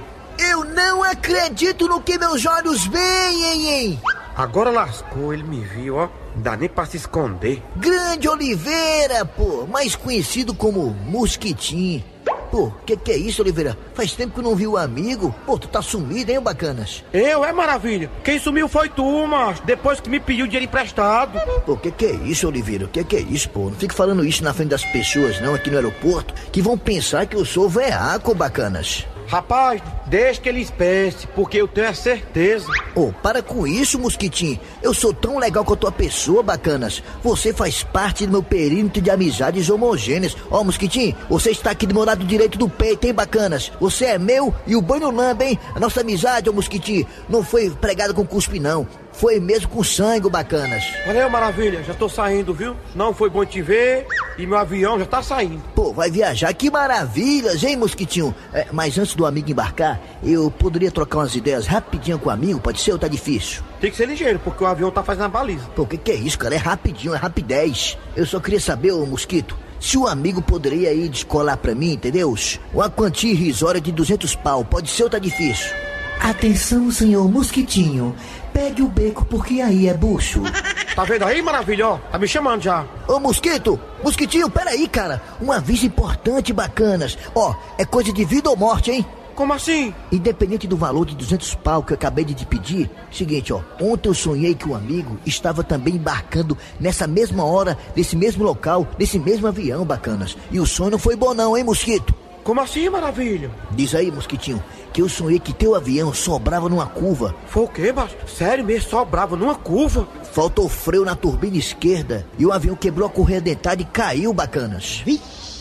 Não 0.74 1.02
acredito 1.02 1.88
no 1.88 2.00
que 2.00 2.18
meus 2.18 2.46
olhos 2.46 2.87
veem, 2.87 3.44
hein, 3.44 3.68
hein? 3.68 4.00
Agora 4.37 4.70
lascou, 4.70 5.35
ele 5.35 5.42
me 5.42 5.61
viu, 5.61 5.96
ó. 5.96 6.09
Não 6.35 6.42
dá 6.42 6.56
nem 6.56 6.68
pra 6.68 6.87
se 6.87 6.96
esconder. 6.96 7.62
Grande 7.76 8.28
Oliveira, 8.28 9.24
pô, 9.24 9.66
mais 9.66 9.96
conhecido 9.96 10.54
como 10.54 10.90
Mosquitinho. 11.06 12.04
Pô, 12.50 12.72
que 12.85 12.96
que 12.96 13.12
é 13.12 13.16
isso, 13.16 13.42
Oliveira? 13.42 13.78
Faz 13.94 14.12
tempo 14.12 14.35
que 14.35 14.40
eu 14.40 14.44
não 14.44 14.56
vi 14.56 14.66
o 14.66 14.76
amigo. 14.76 15.33
Pô, 15.46 15.56
tu 15.56 15.68
tá 15.68 15.80
sumido, 15.80 16.33
hein, 16.33 16.40
bacanas? 16.40 17.04
Eu, 17.12 17.44
é 17.44 17.52
maravilha. 17.52 18.11
Quem 18.24 18.40
sumiu 18.40 18.68
foi 18.68 18.88
tu, 18.88 19.26
macho. 19.26 19.62
Depois 19.64 20.00
que 20.00 20.11
me 20.11 20.18
pediu 20.18 20.46
dinheiro 20.46 20.64
emprestado. 20.64 21.38
Pô, 21.64 21.76
que 21.76 21.92
que 21.92 22.06
é 22.06 22.12
isso, 22.12 22.48
Oliveira? 22.48 22.88
Que 22.88 23.04
que 23.04 23.16
é 23.16 23.20
isso, 23.20 23.48
pô? 23.50 23.66
Não 23.66 23.76
fique 23.76 23.94
falando 23.94 24.24
isso 24.24 24.42
na 24.42 24.52
frente 24.52 24.70
das 24.70 24.85
pessoas, 24.85 25.40
não, 25.40 25.54
aqui 25.54 25.70
no 25.70 25.76
aeroporto, 25.76 26.35
que 26.50 26.61
vão 26.61 26.76
pensar 26.76 27.26
que 27.26 27.37
eu 27.37 27.44
sou 27.44 27.68
veaco, 27.68 28.35
bacanas. 28.35 29.06
Rapaz, 29.30 29.80
deixa 30.06 30.40
que 30.40 30.48
eles 30.48 30.72
pensem, 30.72 31.28
porque 31.36 31.58
eu 31.58 31.68
tenho 31.68 31.88
a 31.88 31.94
certeza. 31.94 32.66
Ô, 32.96 33.12
para 33.12 33.40
com 33.40 33.64
isso, 33.64 33.96
Mosquitinho. 33.96 34.58
Eu 34.82 34.92
sou 34.92 35.14
tão 35.14 35.38
legal 35.38 35.64
com 35.64 35.72
a 35.72 35.76
tua 35.76 35.92
pessoa, 35.92 36.42
bacanas. 36.42 37.00
Você 37.22 37.52
faz 37.52 37.84
parte 37.84 38.26
do 38.26 38.32
meu 38.32 38.42
perímetro 38.42 39.00
de 39.00 39.08
amizades 39.08 39.70
homogêneas. 39.70 40.36
Ó, 40.50 40.64
Mosquitinho, 40.64 41.14
você 41.28 41.52
está 41.52 41.70
aqui 41.70 41.86
do 41.86 41.94
meu 41.94 42.04
lado 42.04 42.24
direito 42.24 42.58
do 42.58 42.68
peito, 42.68 43.06
hein, 43.06 43.14
bacanas? 43.14 43.70
Você 43.78 44.06
é 44.06 44.18
meu 44.18 44.52
e 44.66 44.74
o 44.74 44.82
banho 44.82 45.12
lamba, 45.12 45.44
hein? 45.44 45.56
A 45.76 45.78
nossa 45.78 46.00
amizade, 46.00 46.50
ô 46.50 46.52
Mosquitinho, 46.52 47.06
não 47.28 47.44
foi 47.44 47.70
pregada 47.70 48.12
com 48.12 48.26
cuspe, 48.26 48.58
não. 48.58 48.88
Foi 49.12 49.38
mesmo 49.38 49.68
com 49.68 49.85
sangue, 49.85 50.31
bacanas. 50.31 50.85
Valeu, 51.07 51.29
maravilha. 51.29 51.83
Já 51.83 51.94
tô 51.94 52.09
saindo, 52.09 52.55
viu? 52.55 52.77
Não 52.94 53.12
foi 53.12 53.29
bom 53.29 53.44
te 53.44 53.61
ver 53.61 54.07
e 54.38 54.46
meu 54.46 54.57
avião 54.57 54.99
já 54.99 55.05
tá 55.05 55.23
saindo. 55.23 55.62
Pô, 55.75 55.92
vai 55.92 56.11
viajar, 56.11 56.53
que 56.55 56.70
maravilhas, 56.70 57.62
hein, 57.62 57.77
Mosquitinho? 57.77 58.35
É, 58.53 58.66
mas 58.73 58.96
antes 58.99 59.14
do 59.14 59.27
amigo 59.27 59.51
embarcar, 59.51 60.01
eu 60.23 60.51
poderia 60.51 60.90
trocar 60.90 61.18
umas 61.18 61.35
ideias 61.35 61.66
rapidinho 61.66 62.18
com 62.18 62.29
o 62.29 62.33
amigo, 62.33 62.61
pode 62.61 62.81
ser 62.81 62.92
ou 62.92 62.99
tá 62.99 63.09
difícil? 63.09 63.62
Tem 63.81 63.90
que 63.90 63.96
ser 63.96 64.07
ligeiro, 64.07 64.38
porque 64.38 64.64
o 64.64 64.66
avião 64.66 64.90
tá 64.90 65.03
fazendo 65.03 65.25
a 65.25 65.29
baliza. 65.29 65.66
Pô, 65.75 65.83
o 65.83 65.87
que, 65.87 65.99
que 65.99 66.12
é 66.12 66.14
isso, 66.14 66.38
cara? 66.38 66.55
É 66.55 66.59
rapidinho, 66.59 67.14
é 67.14 67.18
rapidez. 67.18 67.99
Eu 68.16 68.25
só 68.25 68.40
queria 68.40 68.61
saber, 68.61 68.92
ô 68.92 69.05
Mosquito, 69.05 69.57
se 69.79 69.96
o 69.96 70.07
amigo 70.07 70.42
poderia 70.42 70.92
ir 70.92 71.09
descolar 71.09 71.57
pra 71.57 71.75
mim, 71.75 71.92
entendeu? 71.92 72.35
Uma 72.73 72.90
quantia 72.90 73.33
irrisória 73.33 73.81
de 73.81 73.90
200 73.90 74.35
pau, 74.37 74.64
pode 74.64 74.90
ser 74.90 75.05
ou 75.05 75.11
tá 75.11 75.18
difícil? 75.18 75.75
Atenção, 76.20 76.90
senhor 76.90 77.27
Mosquitinho. 77.31 78.14
Pegue 78.61 78.83
o 78.83 78.88
beco 78.88 79.25
porque 79.25 79.62
aí 79.62 79.88
é 79.88 79.94
bucho. 79.94 80.42
Tá 80.94 81.05
vendo 81.05 81.25
aí, 81.25 81.40
maravilha? 81.40 81.88
Ó, 81.88 81.99
Tá 82.11 82.18
me 82.18 82.29
chamando 82.29 82.61
já. 82.61 82.85
Ô, 83.09 83.18
Mosquito! 83.18 83.81
Mosquitinho, 84.05 84.51
peraí, 84.51 84.87
cara. 84.87 85.23
Um 85.40 85.51
aviso 85.51 85.87
importante, 85.87 86.53
bacanas. 86.53 87.16
Ó, 87.35 87.55
é 87.79 87.87
coisa 87.87 88.12
de 88.12 88.23
vida 88.23 88.51
ou 88.51 88.57
morte, 88.57 88.90
hein? 88.90 89.07
Como 89.35 89.55
assim? 89.55 89.94
Independente 90.12 90.66
do 90.66 90.77
valor 90.77 91.07
de 91.07 91.14
200 91.14 91.55
pau 91.55 91.83
que 91.83 91.92
eu 91.92 91.94
acabei 91.94 92.25
de 92.25 92.35
te 92.35 92.44
pedir, 92.44 92.90
seguinte, 93.11 93.51
ó. 93.51 93.62
Ontem 93.81 94.11
eu 94.11 94.14
sonhei 94.14 94.55
que 94.55 94.68
o 94.68 94.75
amigo 94.75 95.16
estava 95.25 95.64
também 95.64 95.94
embarcando 95.94 96.59
nessa 96.79 97.07
mesma 97.07 97.44
hora, 97.44 97.79
nesse 97.96 98.14
mesmo 98.14 98.44
local, 98.44 98.87
nesse 98.99 99.18
mesmo 99.18 99.46
avião, 99.46 99.87
bacanas. 99.87 100.37
E 100.51 100.61
o 100.61 100.66
sonho 100.66 100.90
não 100.90 100.99
foi 100.99 101.16
bom 101.16 101.33
não, 101.33 101.57
hein, 101.57 101.64
Mosquito? 101.64 102.12
Como 102.42 102.61
assim, 102.61 102.88
maravilha? 102.88 103.50
Diz 103.70 103.94
aí, 103.94 104.11
Mosquitinho, 104.11 104.62
que 104.92 105.03
eu 105.03 105.09
sonhei 105.09 105.38
que 105.38 105.53
teu 105.53 105.74
avião 105.74 106.12
sobrava 106.12 106.68
numa 106.68 106.87
curva. 106.87 107.35
Foi 107.46 107.64
o 107.64 107.68
quê, 107.68 107.92
macho? 107.92 108.16
Sério 108.26 108.64
mesmo, 108.64 108.90
só 108.90 109.05
bravo 109.05 109.37
numa 109.37 109.55
curva? 109.55 110.09
Faltou 110.33 110.68
freio 110.68 111.05
na 111.05 111.14
turbina 111.14 111.57
esquerda 111.57 112.26
e 112.38 112.46
o 112.46 112.53
avião 112.53 112.74
quebrou 112.74 113.07
a 113.07 113.11
correia 113.11 113.40
dentada 113.40 113.83
e 113.83 113.85
caiu, 113.85 114.33
bacanas. 114.33 115.03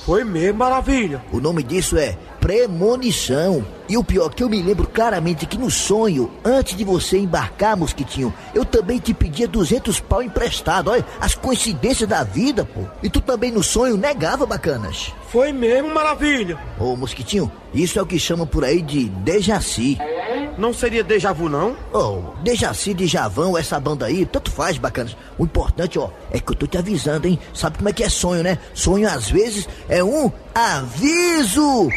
Foi 0.10 0.24
mesmo, 0.24 0.58
maravilha. 0.58 1.24
O 1.32 1.40
nome 1.40 1.62
disso 1.62 1.96
é 1.96 2.18
premonição. 2.42 3.64
E 3.88 3.96
o 3.96 4.04
pior 4.04 4.34
que 4.34 4.42
eu 4.42 4.50
me 4.50 4.60
lembro 4.60 4.88
claramente 4.88 5.46
que 5.46 5.56
no 5.56 5.70
sonho, 5.70 6.32
antes 6.44 6.76
de 6.76 6.84
você 6.84 7.20
embarcar, 7.20 7.78
Mosquitinho, 7.78 8.34
eu 8.56 8.66
também 8.66 8.98
te 8.98 9.14
pedia 9.14 9.48
200 9.48 10.00
pau 10.00 10.24
emprestado. 10.24 10.90
Olha, 10.90 11.06
as 11.22 11.36
coincidências 11.36 12.10
da 12.10 12.24
vida, 12.24 12.66
pô. 12.66 12.82
E 13.04 13.10
tu 13.10 13.22
também 13.22 13.52
no 13.52 13.62
sonho 13.62 13.98
negava, 13.98 14.48
bacanas. 14.48 15.14
Foi 15.28 15.52
mesmo, 15.52 15.94
maravilha. 15.94 16.58
Ô, 16.80 16.96
Mosquitinho, 16.96 17.52
isso 17.72 18.00
é 18.00 18.02
o 18.02 18.06
que 18.08 18.18
chamam 18.18 18.48
por 18.48 18.66
aí 18.66 18.82
de 18.82 19.10
Dejaci. 19.10 19.96
Não 20.60 20.74
seria 20.74 21.06
déjà 21.06 21.32
vu, 21.32 21.48
não? 21.48 21.74
Oh, 21.94 22.34
Dejaci 22.44 22.94
de 22.94 23.08
Javão, 23.08 23.58
essa 23.58 23.80
banda 23.80 24.08
aí, 24.08 24.26
tanto 24.26 24.52
faz, 24.52 24.78
bacanas. 24.78 25.16
O 25.38 25.46
importante, 25.46 25.98
ó, 25.98 26.10
é 26.30 26.38
que 26.38 26.52
eu 26.52 26.56
tô 26.56 26.68
te 26.68 26.78
avisando, 26.78 27.30
hein? 27.30 27.40
Sabe 27.54 27.78
como 27.78 27.88
é 27.88 27.94
que 27.94 28.04
é 28.04 28.10
sonho, 28.10 28.44
né? 28.44 28.60
Sonho, 28.74 29.08
às 29.08 29.32
vezes, 29.32 29.70
é 29.88 30.04
um 30.04 30.30
aviso. 30.54 31.88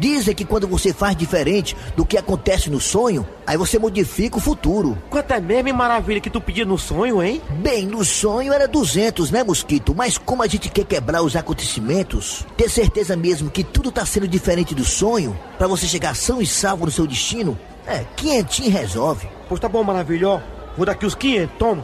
Dizem 0.00 0.34
que 0.34 0.44
quando 0.44 0.66
você 0.66 0.92
faz 0.92 1.16
diferente 1.16 1.76
do 1.96 2.04
que 2.04 2.18
acontece 2.18 2.70
no 2.70 2.80
sonho, 2.80 3.24
aí 3.46 3.56
você 3.56 3.78
modifica 3.78 4.36
o 4.36 4.40
futuro. 4.40 4.98
Quanto 5.08 5.30
é 5.30 5.40
mesmo 5.40 5.68
hein, 5.68 5.74
maravilha 5.74 6.20
que 6.20 6.30
tu 6.30 6.40
pedia 6.40 6.64
no 6.64 6.78
sonho, 6.78 7.22
hein? 7.22 7.40
Bem, 7.60 7.86
no 7.86 8.04
sonho 8.04 8.52
era 8.52 8.66
200, 8.66 9.30
né, 9.30 9.44
Mosquito? 9.44 9.94
Mas 9.94 10.18
como 10.18 10.42
a 10.42 10.48
gente 10.48 10.68
quer 10.70 10.84
quebrar 10.84 11.22
os 11.22 11.36
acontecimentos, 11.36 12.44
ter 12.56 12.68
certeza 12.68 13.14
mesmo 13.14 13.50
que 13.50 13.62
tudo 13.62 13.92
tá 13.92 14.04
sendo 14.04 14.26
diferente 14.26 14.74
do 14.74 14.84
sonho, 14.84 15.38
pra 15.56 15.68
você 15.68 15.86
chegar 15.86 16.16
são 16.16 16.42
e 16.42 16.46
salvo 16.46 16.86
no 16.86 16.90
seu 16.90 17.06
destino, 17.06 17.56
é, 17.86 18.04
quentinho 18.16 18.70
resolve. 18.70 19.28
Pois 19.48 19.60
tá 19.60 19.68
bom, 19.68 19.82
maravilha, 19.82 20.28
ó. 20.28 20.40
Vou 20.76 20.86
dar 20.86 20.92
aqui 20.92 21.06
os 21.06 21.14
500, 21.14 21.56
toma. 21.58 21.82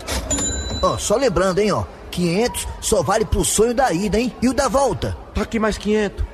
Ó, 0.82 0.96
só 0.96 1.16
lembrando, 1.16 1.58
hein, 1.58 1.72
ó. 1.72 1.84
500 2.10 2.66
só 2.80 3.02
vale 3.02 3.24
pro 3.24 3.44
sonho 3.44 3.74
da 3.74 3.92
ida, 3.92 4.18
hein? 4.18 4.34
E 4.40 4.48
o 4.48 4.54
da 4.54 4.68
volta? 4.68 5.16
Tá 5.34 5.42
aqui 5.42 5.58
mais 5.58 5.76
500. 5.76 6.24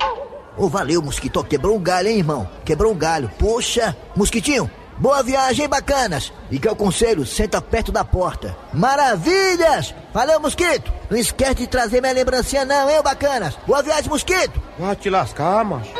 Ô, 0.57 0.69
valeu, 0.69 1.01
Mosquito. 1.01 1.43
Quebrou 1.43 1.75
um 1.75 1.81
galho, 1.81 2.07
hein, 2.07 2.17
irmão? 2.17 2.49
Quebrou 2.63 2.93
um 2.93 2.97
galho. 2.97 3.29
Poxa, 3.37 3.95
Mosquitinho, 4.15 4.71
boa 4.97 5.21
viagem, 5.21 5.63
hein, 5.63 5.69
bacanas? 5.69 6.31
E 6.49 6.57
que 6.57 6.67
é 6.67 6.71
o 6.71 6.75
conselho, 6.75 7.25
senta 7.25 7.61
perto 7.61 7.91
da 7.91 8.05
porta. 8.05 8.55
Maravilhas! 8.73 9.93
Valeu, 10.13 10.39
Mosquito! 10.39 10.91
Não 11.09 11.17
esquece 11.17 11.55
de 11.55 11.67
trazer 11.67 11.99
minha 12.01 12.13
lembrancinha 12.13 12.63
não, 12.63 12.89
hein, 12.89 13.01
bacanas? 13.03 13.57
Boa 13.67 13.83
viagem, 13.83 14.09
Mosquito! 14.09 14.61
Vai 14.79 14.95
te 14.95 15.09
lascar, 15.09 15.65
macho. 15.65 15.91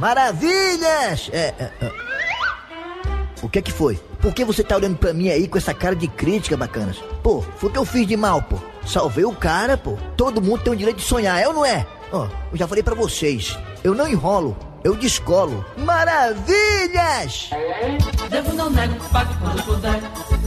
Maravilhas! 0.00 1.30
É, 1.32 1.54
é, 1.58 1.70
é. 1.80 2.09
O 3.42 3.48
que 3.48 3.58
é 3.58 3.62
que 3.62 3.72
foi? 3.72 3.96
Por 4.20 4.34
que 4.34 4.44
você 4.44 4.62
tá 4.62 4.76
olhando 4.76 4.96
pra 4.96 5.14
mim 5.14 5.30
aí 5.30 5.48
com 5.48 5.56
essa 5.56 5.72
cara 5.72 5.96
de 5.96 6.06
crítica, 6.06 6.56
bacanas? 6.56 6.98
Pô, 7.22 7.42
foi 7.56 7.70
o 7.70 7.72
que 7.72 7.78
eu 7.78 7.84
fiz 7.86 8.06
de 8.06 8.16
mal, 8.16 8.42
pô. 8.42 8.58
Salvei 8.86 9.24
o 9.24 9.34
cara, 9.34 9.76
pô. 9.76 9.96
Todo 10.16 10.42
mundo 10.42 10.62
tem 10.62 10.72
o 10.72 10.76
direito 10.76 10.98
de 10.98 11.02
sonhar, 11.02 11.40
é 11.40 11.48
ou 11.48 11.54
não 11.54 11.64
é? 11.64 11.86
Ó, 12.12 12.28
eu 12.52 12.58
já 12.58 12.68
falei 12.68 12.82
pra 12.82 12.94
vocês. 12.94 13.58
Eu 13.82 13.94
não 13.94 14.06
enrolo, 14.06 14.56
eu 14.84 14.94
descolo. 14.94 15.64
Maravilhas! 15.78 17.50
Devo 18.28 18.52
não 18.52 18.68
nego, 18.68 18.94
pago 19.10 19.34
quando 19.40 19.62
puder. 19.64 20.00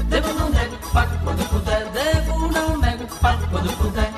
Devo 0.05 0.33
não 0.33 0.49
nego, 0.49 0.77
pago 0.93 1.17
quando 1.23 1.49
puder. 1.49 1.89
Devo 1.89 2.47
não 2.51 2.77
nego, 2.77 3.07
pago 3.19 3.47
quando 3.49 3.77
puder. 3.77 4.12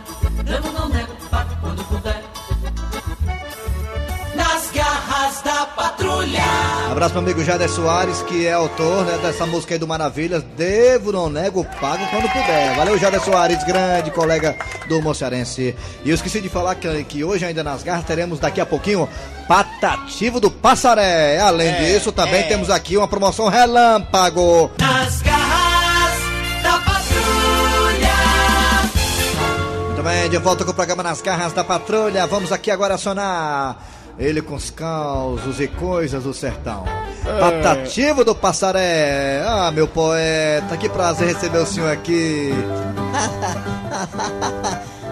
Patrulha. 6.25 6.91
Abraço 6.91 7.11
pro 7.13 7.21
amigo 7.21 7.43
Jader 7.43 7.69
Soares, 7.69 8.21
que 8.23 8.45
é 8.47 8.53
autor 8.53 9.05
né, 9.05 9.17
dessa 9.21 9.45
música 9.45 9.75
aí 9.75 9.79
do 9.79 9.88
Maravilhas. 9.88 10.43
Devo, 10.55 11.11
não 11.11 11.29
nego, 11.29 11.65
pago 11.79 12.05
quando 12.09 12.29
puder. 12.31 12.75
Valeu, 12.75 12.97
Jader 12.97 13.21
Soares, 13.21 13.63
grande 13.63 14.11
colega 14.11 14.55
do 14.88 15.01
Mocearense. 15.01 15.75
E 16.03 16.09
eu 16.09 16.15
esqueci 16.15 16.41
de 16.41 16.49
falar 16.49 16.75
que, 16.75 17.03
que 17.03 17.23
hoje, 17.23 17.45
ainda 17.45 17.63
nas 17.63 17.83
garras, 17.83 18.05
teremos 18.05 18.39
daqui 18.39 18.61
a 18.61 18.65
pouquinho 18.65 19.07
Patativo 19.47 20.39
do 20.39 20.49
Passaré. 20.49 21.39
Além 21.39 21.67
É, 21.69 21.79
disso, 21.93 22.11
também 22.11 22.41
é. 22.41 22.43
temos 22.43 22.69
aqui 22.69 22.97
uma 22.97 23.07
promoção 23.07 23.49
relâmpago. 23.49 24.71
Nas 24.79 25.21
garras 25.21 26.19
da 26.63 26.79
patrulha. 26.79 28.15
Muito 29.88 30.03
bem, 30.03 30.29
de 30.29 30.38
volta 30.38 30.63
com 30.63 30.71
o 30.71 30.73
programa 30.73 31.03
Nas 31.03 31.21
Garras 31.21 31.53
da 31.53 31.63
Patrulha. 31.63 32.25
Vamos 32.25 32.51
aqui 32.51 32.71
agora 32.71 32.95
acionar 32.95 33.77
ele 34.17 34.41
com 34.41 34.56
os 34.56 34.69
causos 34.69 35.60
e 35.60 35.67
coisas 35.67 36.23
do 36.23 36.34
sertão. 36.34 36.84
É. 37.25 37.39
Patativo 37.39 38.23
do 38.23 38.34
Passaré. 38.36 39.43
Ah, 39.45 39.71
meu 39.71 39.88
poeta, 39.88 40.78
que 40.78 40.88
prazer 40.88 41.28
receber 41.30 41.58
o 41.60 41.65
senhor 41.65 41.91
aqui. 41.91 42.51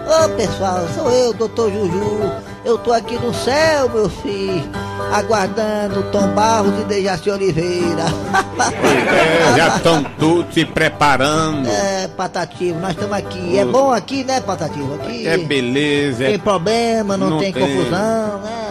Ô 0.06 0.28
pessoal, 0.36 0.86
sou 0.94 1.10
eu, 1.10 1.32
doutor 1.32 1.72
Juju. 1.72 2.32
Eu 2.64 2.78
tô 2.78 2.92
aqui 2.92 3.14
no 3.18 3.32
céu, 3.34 3.88
meu 3.90 4.08
filho, 4.08 4.70
aguardando 5.12 6.02
Tom 6.10 6.28
Barros 6.28 6.78
e 6.80 6.84
Dejaci 6.84 7.30
Oliveira. 7.30 8.04
É, 9.12 9.56
já 9.56 9.76
estão 9.76 10.02
todos 10.18 10.52
se 10.54 10.64
preparando. 10.64 11.68
É, 11.68 12.08
Patativo, 12.08 12.78
nós 12.80 12.90
estamos 12.92 13.12
aqui. 13.16 13.58
É 13.58 13.64
bom 13.64 13.92
aqui, 13.92 14.24
né, 14.24 14.40
Patativo? 14.40 14.94
Aqui 14.94 15.26
É 15.26 15.36
beleza, 15.38 16.24
é 16.24 16.28
tem 16.28 16.38
problema, 16.38 17.16
não, 17.16 17.30
não 17.30 17.38
tem, 17.38 17.52
tem. 17.52 17.62
confusão, 17.62 18.38
né? 18.40 18.63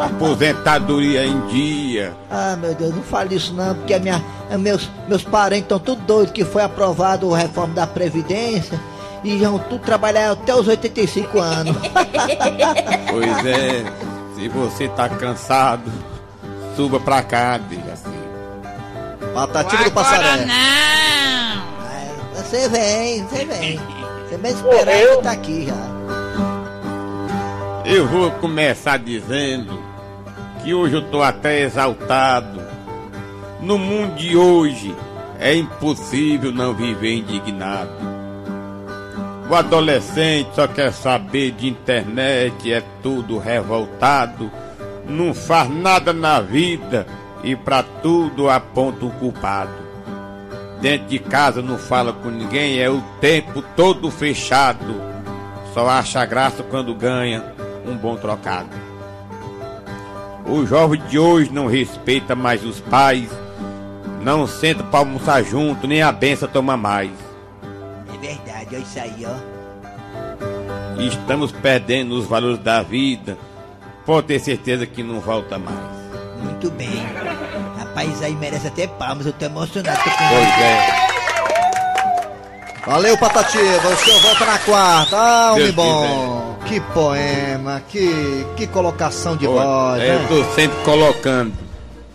Aposentadoria 0.00 1.26
em 1.26 1.40
dia. 1.48 2.14
Ah, 2.30 2.56
meu 2.60 2.74
Deus, 2.74 2.94
não 2.94 3.02
fale 3.02 3.36
isso 3.36 3.52
não, 3.54 3.74
porque 3.74 3.94
a 3.94 3.98
minha, 3.98 4.24
a 4.50 4.56
meus, 4.56 4.88
meus 5.06 5.22
parentes 5.22 5.64
estão 5.64 5.78
tudo 5.78 6.02
doidos 6.02 6.32
que 6.32 6.44
foi 6.44 6.62
aprovado 6.62 7.34
a 7.34 7.38
reforma 7.38 7.74
da 7.74 7.86
Previdência 7.86 8.80
e 9.22 9.36
vão 9.36 9.58
tudo 9.58 9.80
trabalhar 9.80 10.32
até 10.32 10.54
os 10.54 10.66
85 10.66 11.38
anos. 11.38 11.76
Pois 13.10 13.46
é, 13.46 13.84
se 14.34 14.48
você 14.48 14.88
tá 14.88 15.08
cansado, 15.08 15.90
suba 16.76 16.98
pra 17.00 17.22
cá, 17.22 17.58
diga 17.58 17.92
assim. 17.92 18.20
Patativo 19.34 19.84
do 19.84 19.90
Passaré. 19.92 20.46
Você 22.34 22.68
vem, 22.68 23.24
você 23.24 23.44
vem. 23.44 23.80
Você 24.28 24.36
vem 24.36 24.52
esperar 24.52 25.16
que 25.16 25.22
tá 25.22 25.32
aqui 25.32 25.66
já. 25.66 25.90
Eu 27.84 28.06
vou 28.06 28.30
começar 28.32 28.98
dizendo 28.98 29.89
que 30.62 30.74
hoje 30.74 30.94
eu 30.94 31.02
tô 31.02 31.22
até 31.22 31.60
exaltado. 31.60 32.60
No 33.60 33.78
mundo 33.78 34.14
de 34.16 34.36
hoje 34.36 34.94
é 35.38 35.54
impossível 35.54 36.52
não 36.52 36.74
viver 36.74 37.14
indignado. 37.14 37.90
O 39.50 39.54
adolescente 39.54 40.50
só 40.54 40.68
quer 40.68 40.92
saber 40.92 41.50
de 41.52 41.68
internet, 41.68 42.72
é 42.72 42.82
tudo 43.02 43.38
revoltado, 43.38 44.50
não 45.08 45.34
faz 45.34 45.68
nada 45.68 46.12
na 46.12 46.40
vida 46.40 47.06
e 47.42 47.56
pra 47.56 47.82
tudo 47.82 48.48
aponta 48.48 49.04
o 49.04 49.10
culpado. 49.10 49.72
Dentro 50.80 51.08
de 51.08 51.18
casa 51.18 51.60
não 51.60 51.76
fala 51.76 52.12
com 52.12 52.30
ninguém, 52.30 52.78
é 52.78 52.88
o 52.88 53.02
tempo 53.20 53.60
todo 53.76 54.10
fechado. 54.10 55.02
Só 55.74 55.88
acha 55.88 56.24
graça 56.24 56.62
quando 56.62 56.94
ganha 56.94 57.44
um 57.86 57.96
bom 57.96 58.16
trocado. 58.16 58.89
O 60.50 60.66
jovem 60.66 61.00
de 61.02 61.16
hoje 61.16 61.52
não 61.52 61.68
respeita 61.68 62.34
mais 62.34 62.64
os 62.64 62.80
pais, 62.80 63.30
não 64.20 64.48
senta 64.48 64.82
pra 64.82 64.98
almoçar 64.98 65.44
junto, 65.44 65.86
nem 65.86 66.02
a 66.02 66.10
benção 66.10 66.48
toma 66.48 66.76
mais. 66.76 67.12
É 68.12 68.18
verdade, 68.18 68.74
olha 68.74 68.78
isso 68.78 68.98
aí, 68.98 69.24
ó. 69.24 71.00
Estamos 71.00 71.52
perdendo 71.52 72.16
os 72.16 72.26
valores 72.26 72.58
da 72.58 72.82
vida, 72.82 73.38
pode 74.04 74.26
ter 74.26 74.40
certeza 74.40 74.84
que 74.86 75.04
não 75.04 75.20
volta 75.20 75.56
mais. 75.56 75.78
Muito 76.42 76.68
bem. 76.72 77.06
Rapaz, 77.78 78.20
aí 78.22 78.34
merece 78.34 78.66
até 78.66 78.88
palmas, 78.88 79.26
eu 79.26 79.32
tô 79.32 79.44
emocionado. 79.44 79.98
Tô 79.98 80.10
com... 80.10 80.16
Pois 80.16 80.48
é. 80.58 81.10
Valeu, 82.86 83.16
Patativa. 83.18 83.88
O 83.88 83.96
senhor 83.96 84.20
volta 84.20 84.46
na 84.46 84.58
quarta. 84.58 85.16
Ah, 85.16 85.52
homem 85.52 85.70
bom. 85.70 86.49
Que 86.70 86.80
poema, 86.80 87.82
que, 87.88 88.46
que 88.56 88.64
colocação 88.68 89.36
de 89.36 89.44
voz. 89.44 90.00
É, 90.00 90.14
eu 90.14 90.20
né? 90.20 90.28
tô 90.28 90.44
sempre 90.54 90.78
colocando. 90.84 91.52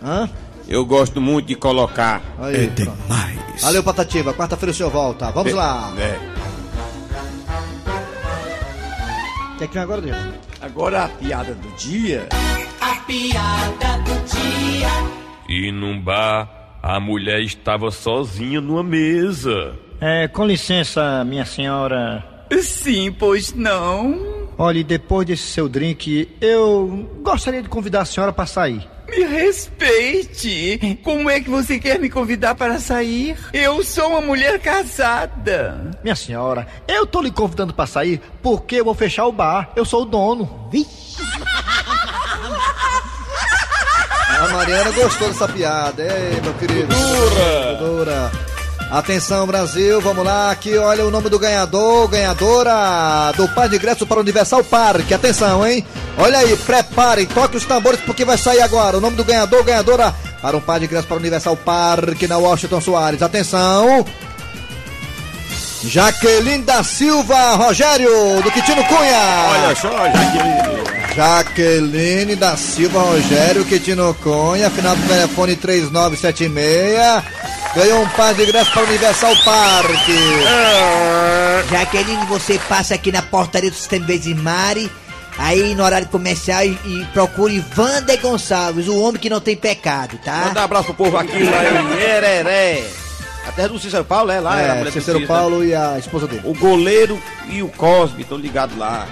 Hã? 0.02 0.30
Eu 0.66 0.86
gosto 0.86 1.20
muito 1.20 1.48
de 1.48 1.54
colocar. 1.54 2.22
Aí, 2.38 2.66
pronto. 2.68 2.98
Valeu, 3.60 3.82
Patativa. 3.84 4.32
Quarta-feira 4.32 4.70
o 4.70 4.74
senhor 4.74 4.90
volta. 4.90 5.30
Vamos 5.30 5.52
lá. 5.52 5.92
É. 5.98 6.18
Quer 9.58 9.68
que 9.68 9.74
vem 9.74 9.82
agora, 9.82 10.00
Deus? 10.00 10.16
Agora 10.62 11.04
a 11.04 11.08
piada 11.08 11.52
do 11.52 11.68
dia. 11.76 12.26
A 12.80 12.94
piada 13.02 13.98
do 14.06 14.24
dia. 14.24 14.88
E 15.50 15.70
num 15.70 16.00
bar, 16.00 16.78
a 16.82 16.98
mulher 16.98 17.42
estava 17.42 17.90
sozinha 17.90 18.62
numa 18.62 18.82
mesa. 18.82 19.74
É, 20.00 20.26
com 20.28 20.46
licença, 20.46 21.22
minha 21.26 21.44
senhora. 21.44 22.24
Sim, 22.62 23.12
pois 23.12 23.52
não. 23.52 24.35
Olhe, 24.58 24.82
depois 24.82 25.26
desse 25.26 25.42
seu 25.42 25.68
drink, 25.68 26.34
eu 26.40 27.08
gostaria 27.22 27.62
de 27.62 27.68
convidar 27.68 28.02
a 28.02 28.04
senhora 28.06 28.32
para 28.32 28.46
sair. 28.46 28.88
Me 29.08 29.24
respeite. 29.24 30.98
Como 31.04 31.28
é 31.28 31.40
que 31.40 31.50
você 31.50 31.78
quer 31.78 31.98
me 31.98 32.08
convidar 32.08 32.54
para 32.54 32.78
sair? 32.78 33.36
Eu 33.52 33.84
sou 33.84 34.08
uma 34.08 34.20
mulher 34.20 34.58
casada. 34.58 35.92
Minha 36.02 36.16
senhora, 36.16 36.66
eu 36.88 37.06
tô 37.06 37.20
lhe 37.20 37.30
convidando 37.30 37.74
para 37.74 37.86
sair 37.86 38.20
porque 38.42 38.76
eu 38.76 38.84
vou 38.84 38.94
fechar 38.94 39.26
o 39.26 39.32
bar. 39.32 39.70
Eu 39.76 39.84
sou 39.84 40.02
o 40.02 40.06
dono. 40.06 40.68
Vixe. 40.72 41.16
A 44.28 44.48
Mariana 44.48 44.90
gostou 44.90 45.28
dessa 45.28 45.48
piada. 45.48 46.02
Ei, 46.02 46.40
meu 46.40 46.54
querido. 46.54 46.88
Dura. 46.94 47.74
Dura. 47.78 48.45
Atenção, 48.90 49.46
Brasil, 49.46 50.00
vamos 50.00 50.24
lá. 50.24 50.50
Aqui, 50.50 50.76
olha 50.76 51.04
o 51.04 51.10
nome 51.10 51.28
do 51.28 51.38
ganhador, 51.38 52.06
ganhadora 52.08 53.32
do 53.36 53.48
par 53.48 53.68
de 53.68 53.76
ingresso 53.76 54.06
para 54.06 54.18
o 54.18 54.20
Universal 54.20 54.62
Park. 54.62 55.10
Atenção, 55.10 55.66
hein? 55.66 55.84
Olha 56.16 56.38
aí, 56.38 56.56
preparem, 56.56 57.26
toque 57.26 57.56
os 57.56 57.64
tambores 57.64 58.00
porque 58.00 58.24
vai 58.24 58.38
sair 58.38 58.60
agora. 58.60 58.96
O 58.96 59.00
nome 59.00 59.16
do 59.16 59.24
ganhador, 59.24 59.64
ganhadora 59.64 60.14
para 60.40 60.56
um 60.56 60.60
par 60.60 60.78
de 60.78 60.86
ingresso 60.86 61.08
para 61.08 61.16
o 61.16 61.20
Universal 61.20 61.56
Park 61.56 62.22
na 62.28 62.38
Washington 62.38 62.80
Soares. 62.80 63.22
Atenção. 63.22 64.04
Jaqueline 65.82 66.64
da 66.64 66.82
Silva 66.82 67.54
Rogério, 67.54 68.42
do 68.42 68.50
Quitino 68.50 68.82
Cunha. 68.84 69.46
Olha 69.50 69.76
só, 69.76 69.90
Jaqueline. 69.90 70.86
Jaqueline 71.14 72.36
da 72.36 72.56
Silva 72.56 73.00
Rogério, 73.00 73.64
Quitino 73.64 74.14
Cunha, 74.22 74.70
final 74.70 74.94
do 74.94 75.08
telefone 75.08 75.56
3976. 75.56 77.55
Ganhou 77.76 78.02
um 78.02 78.08
par 78.08 78.34
de 78.34 78.42
ingressos 78.42 78.72
para 78.72 78.82
o 78.84 78.86
Universal 78.86 79.36
Park. 79.44 80.08
Jaqueline, 81.70 82.24
você 82.26 82.58
passa 82.68 82.94
aqui 82.94 83.12
na 83.12 83.20
portaria 83.20 83.70
do 83.70 83.76
Sistema 83.76 84.06
Vezimari, 84.06 84.90
aí 85.36 85.74
no 85.74 85.84
horário 85.84 86.08
comercial 86.08 86.64
e, 86.64 86.70
e 86.86 87.06
procure 87.12 87.62
Wander 87.76 88.18
Gonçalves, 88.20 88.88
o 88.88 88.98
homem 89.02 89.20
que 89.20 89.28
não 89.28 89.40
tem 89.40 89.54
pecado, 89.56 90.18
tá? 90.24 90.44
Manda 90.46 90.60
um 90.60 90.64
abraço 90.64 90.84
pro 90.86 90.94
povo 90.94 91.18
aqui 91.18 91.42
lá 91.44 91.64
em 91.64 92.00
Ereré. 92.00 92.84
A 93.46 93.52
terra 93.52 93.68
do 93.68 93.78
Cícero 93.78 94.04
Paulo, 94.04 94.32
é 94.32 94.40
lá, 94.40 94.58
é, 94.60 94.70
a 94.70 94.74
É, 94.74 94.78
mulher 94.78 94.84
do 94.84 94.92
Cícero 94.94 95.18
Cícero. 95.20 95.26
Paulo 95.26 95.62
e 95.64 95.74
a 95.74 95.98
esposa 95.98 96.26
dele. 96.26 96.40
O 96.44 96.54
goleiro 96.54 97.20
e 97.48 97.62
o 97.62 97.68
Cosme 97.68 98.22
estão 98.22 98.38
ligados 98.38 98.76
lá. 98.76 99.06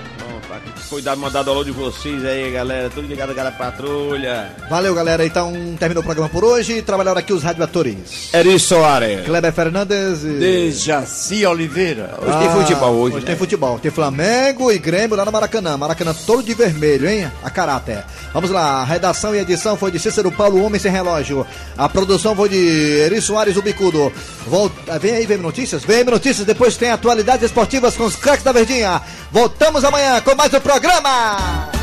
Foi 0.89 1.01
dado 1.01 1.21
mandado 1.21 1.51
alô 1.51 1.65
de 1.65 1.71
vocês 1.71 2.25
aí, 2.25 2.51
galera. 2.51 2.91
Tudo 2.91 3.09
ligado, 3.09 3.35
galera 3.35 3.55
patrulha. 3.57 4.53
Valeu, 4.69 4.95
galera. 4.95 5.25
Então, 5.25 5.53
terminou 5.79 6.03
o 6.03 6.05
programa 6.05 6.29
por 6.29 6.45
hoje. 6.45 6.83
Trabalharam 6.83 7.19
aqui 7.19 7.33
os 7.33 7.43
radioatores. 7.43 8.29
Eri 8.33 8.59
Soares. 8.59 9.25
Kleber 9.25 9.53
Fernandes 9.53 10.23
e... 10.25 10.39
Dejaci 10.39 11.47
Oliveira. 11.47 12.15
Hoje 12.21 12.39
tem 12.39 12.51
futebol 12.51 12.95
hoje, 12.95 13.17
Hoje 13.17 13.25
né? 13.25 13.31
tem 13.31 13.37
futebol. 13.37 13.79
Tem 13.79 13.91
Flamengo 13.91 14.71
e 14.71 14.79
Grêmio 14.79 15.17
lá 15.17 15.25
no 15.25 15.33
Maracanã. 15.33 15.77
Maracanã 15.77 16.15
todo 16.27 16.43
de 16.43 16.55
vermelho, 16.55 17.09
hein? 17.09 17.31
A 17.43 17.51
caráter. 17.51 18.05
Vamos 18.33 18.51
lá. 18.51 18.83
A 18.83 18.85
redação 18.85 19.35
e 19.35 19.39
edição 19.39 19.77
foi 19.77 19.91
de 19.91 19.99
Cícero 19.99 20.31
Paulo, 20.31 20.63
Homem 20.63 20.81
Sem 20.81 20.93
Relógio. 20.93 21.47
A 21.79 21.89
produção 21.89 22.37
foi 22.37 22.51
de 22.51 23.01
Eri 23.05 23.21
Soares, 23.21 23.57
o 23.57 23.63
Bicudo. 23.63 24.13
Volta... 24.47 24.99
Vem 24.99 25.15
aí, 25.15 25.27
vem 25.27 25.39
notícias? 25.39 25.83
Vem 25.83 26.05
notícias. 26.05 26.47
Depois 26.47 26.77
tem 26.77 26.91
atualidades 26.91 27.47
esportivas 27.47 27.97
com 27.97 28.05
os 28.05 28.17
craques 28.17 28.45
da 28.45 28.53
Verdinha. 28.53 29.01
Voltamos 29.33 29.83
amanhã 29.83 30.21
com 30.21 30.35
mais 30.35 30.53
um 30.53 30.61
programa. 30.65 31.74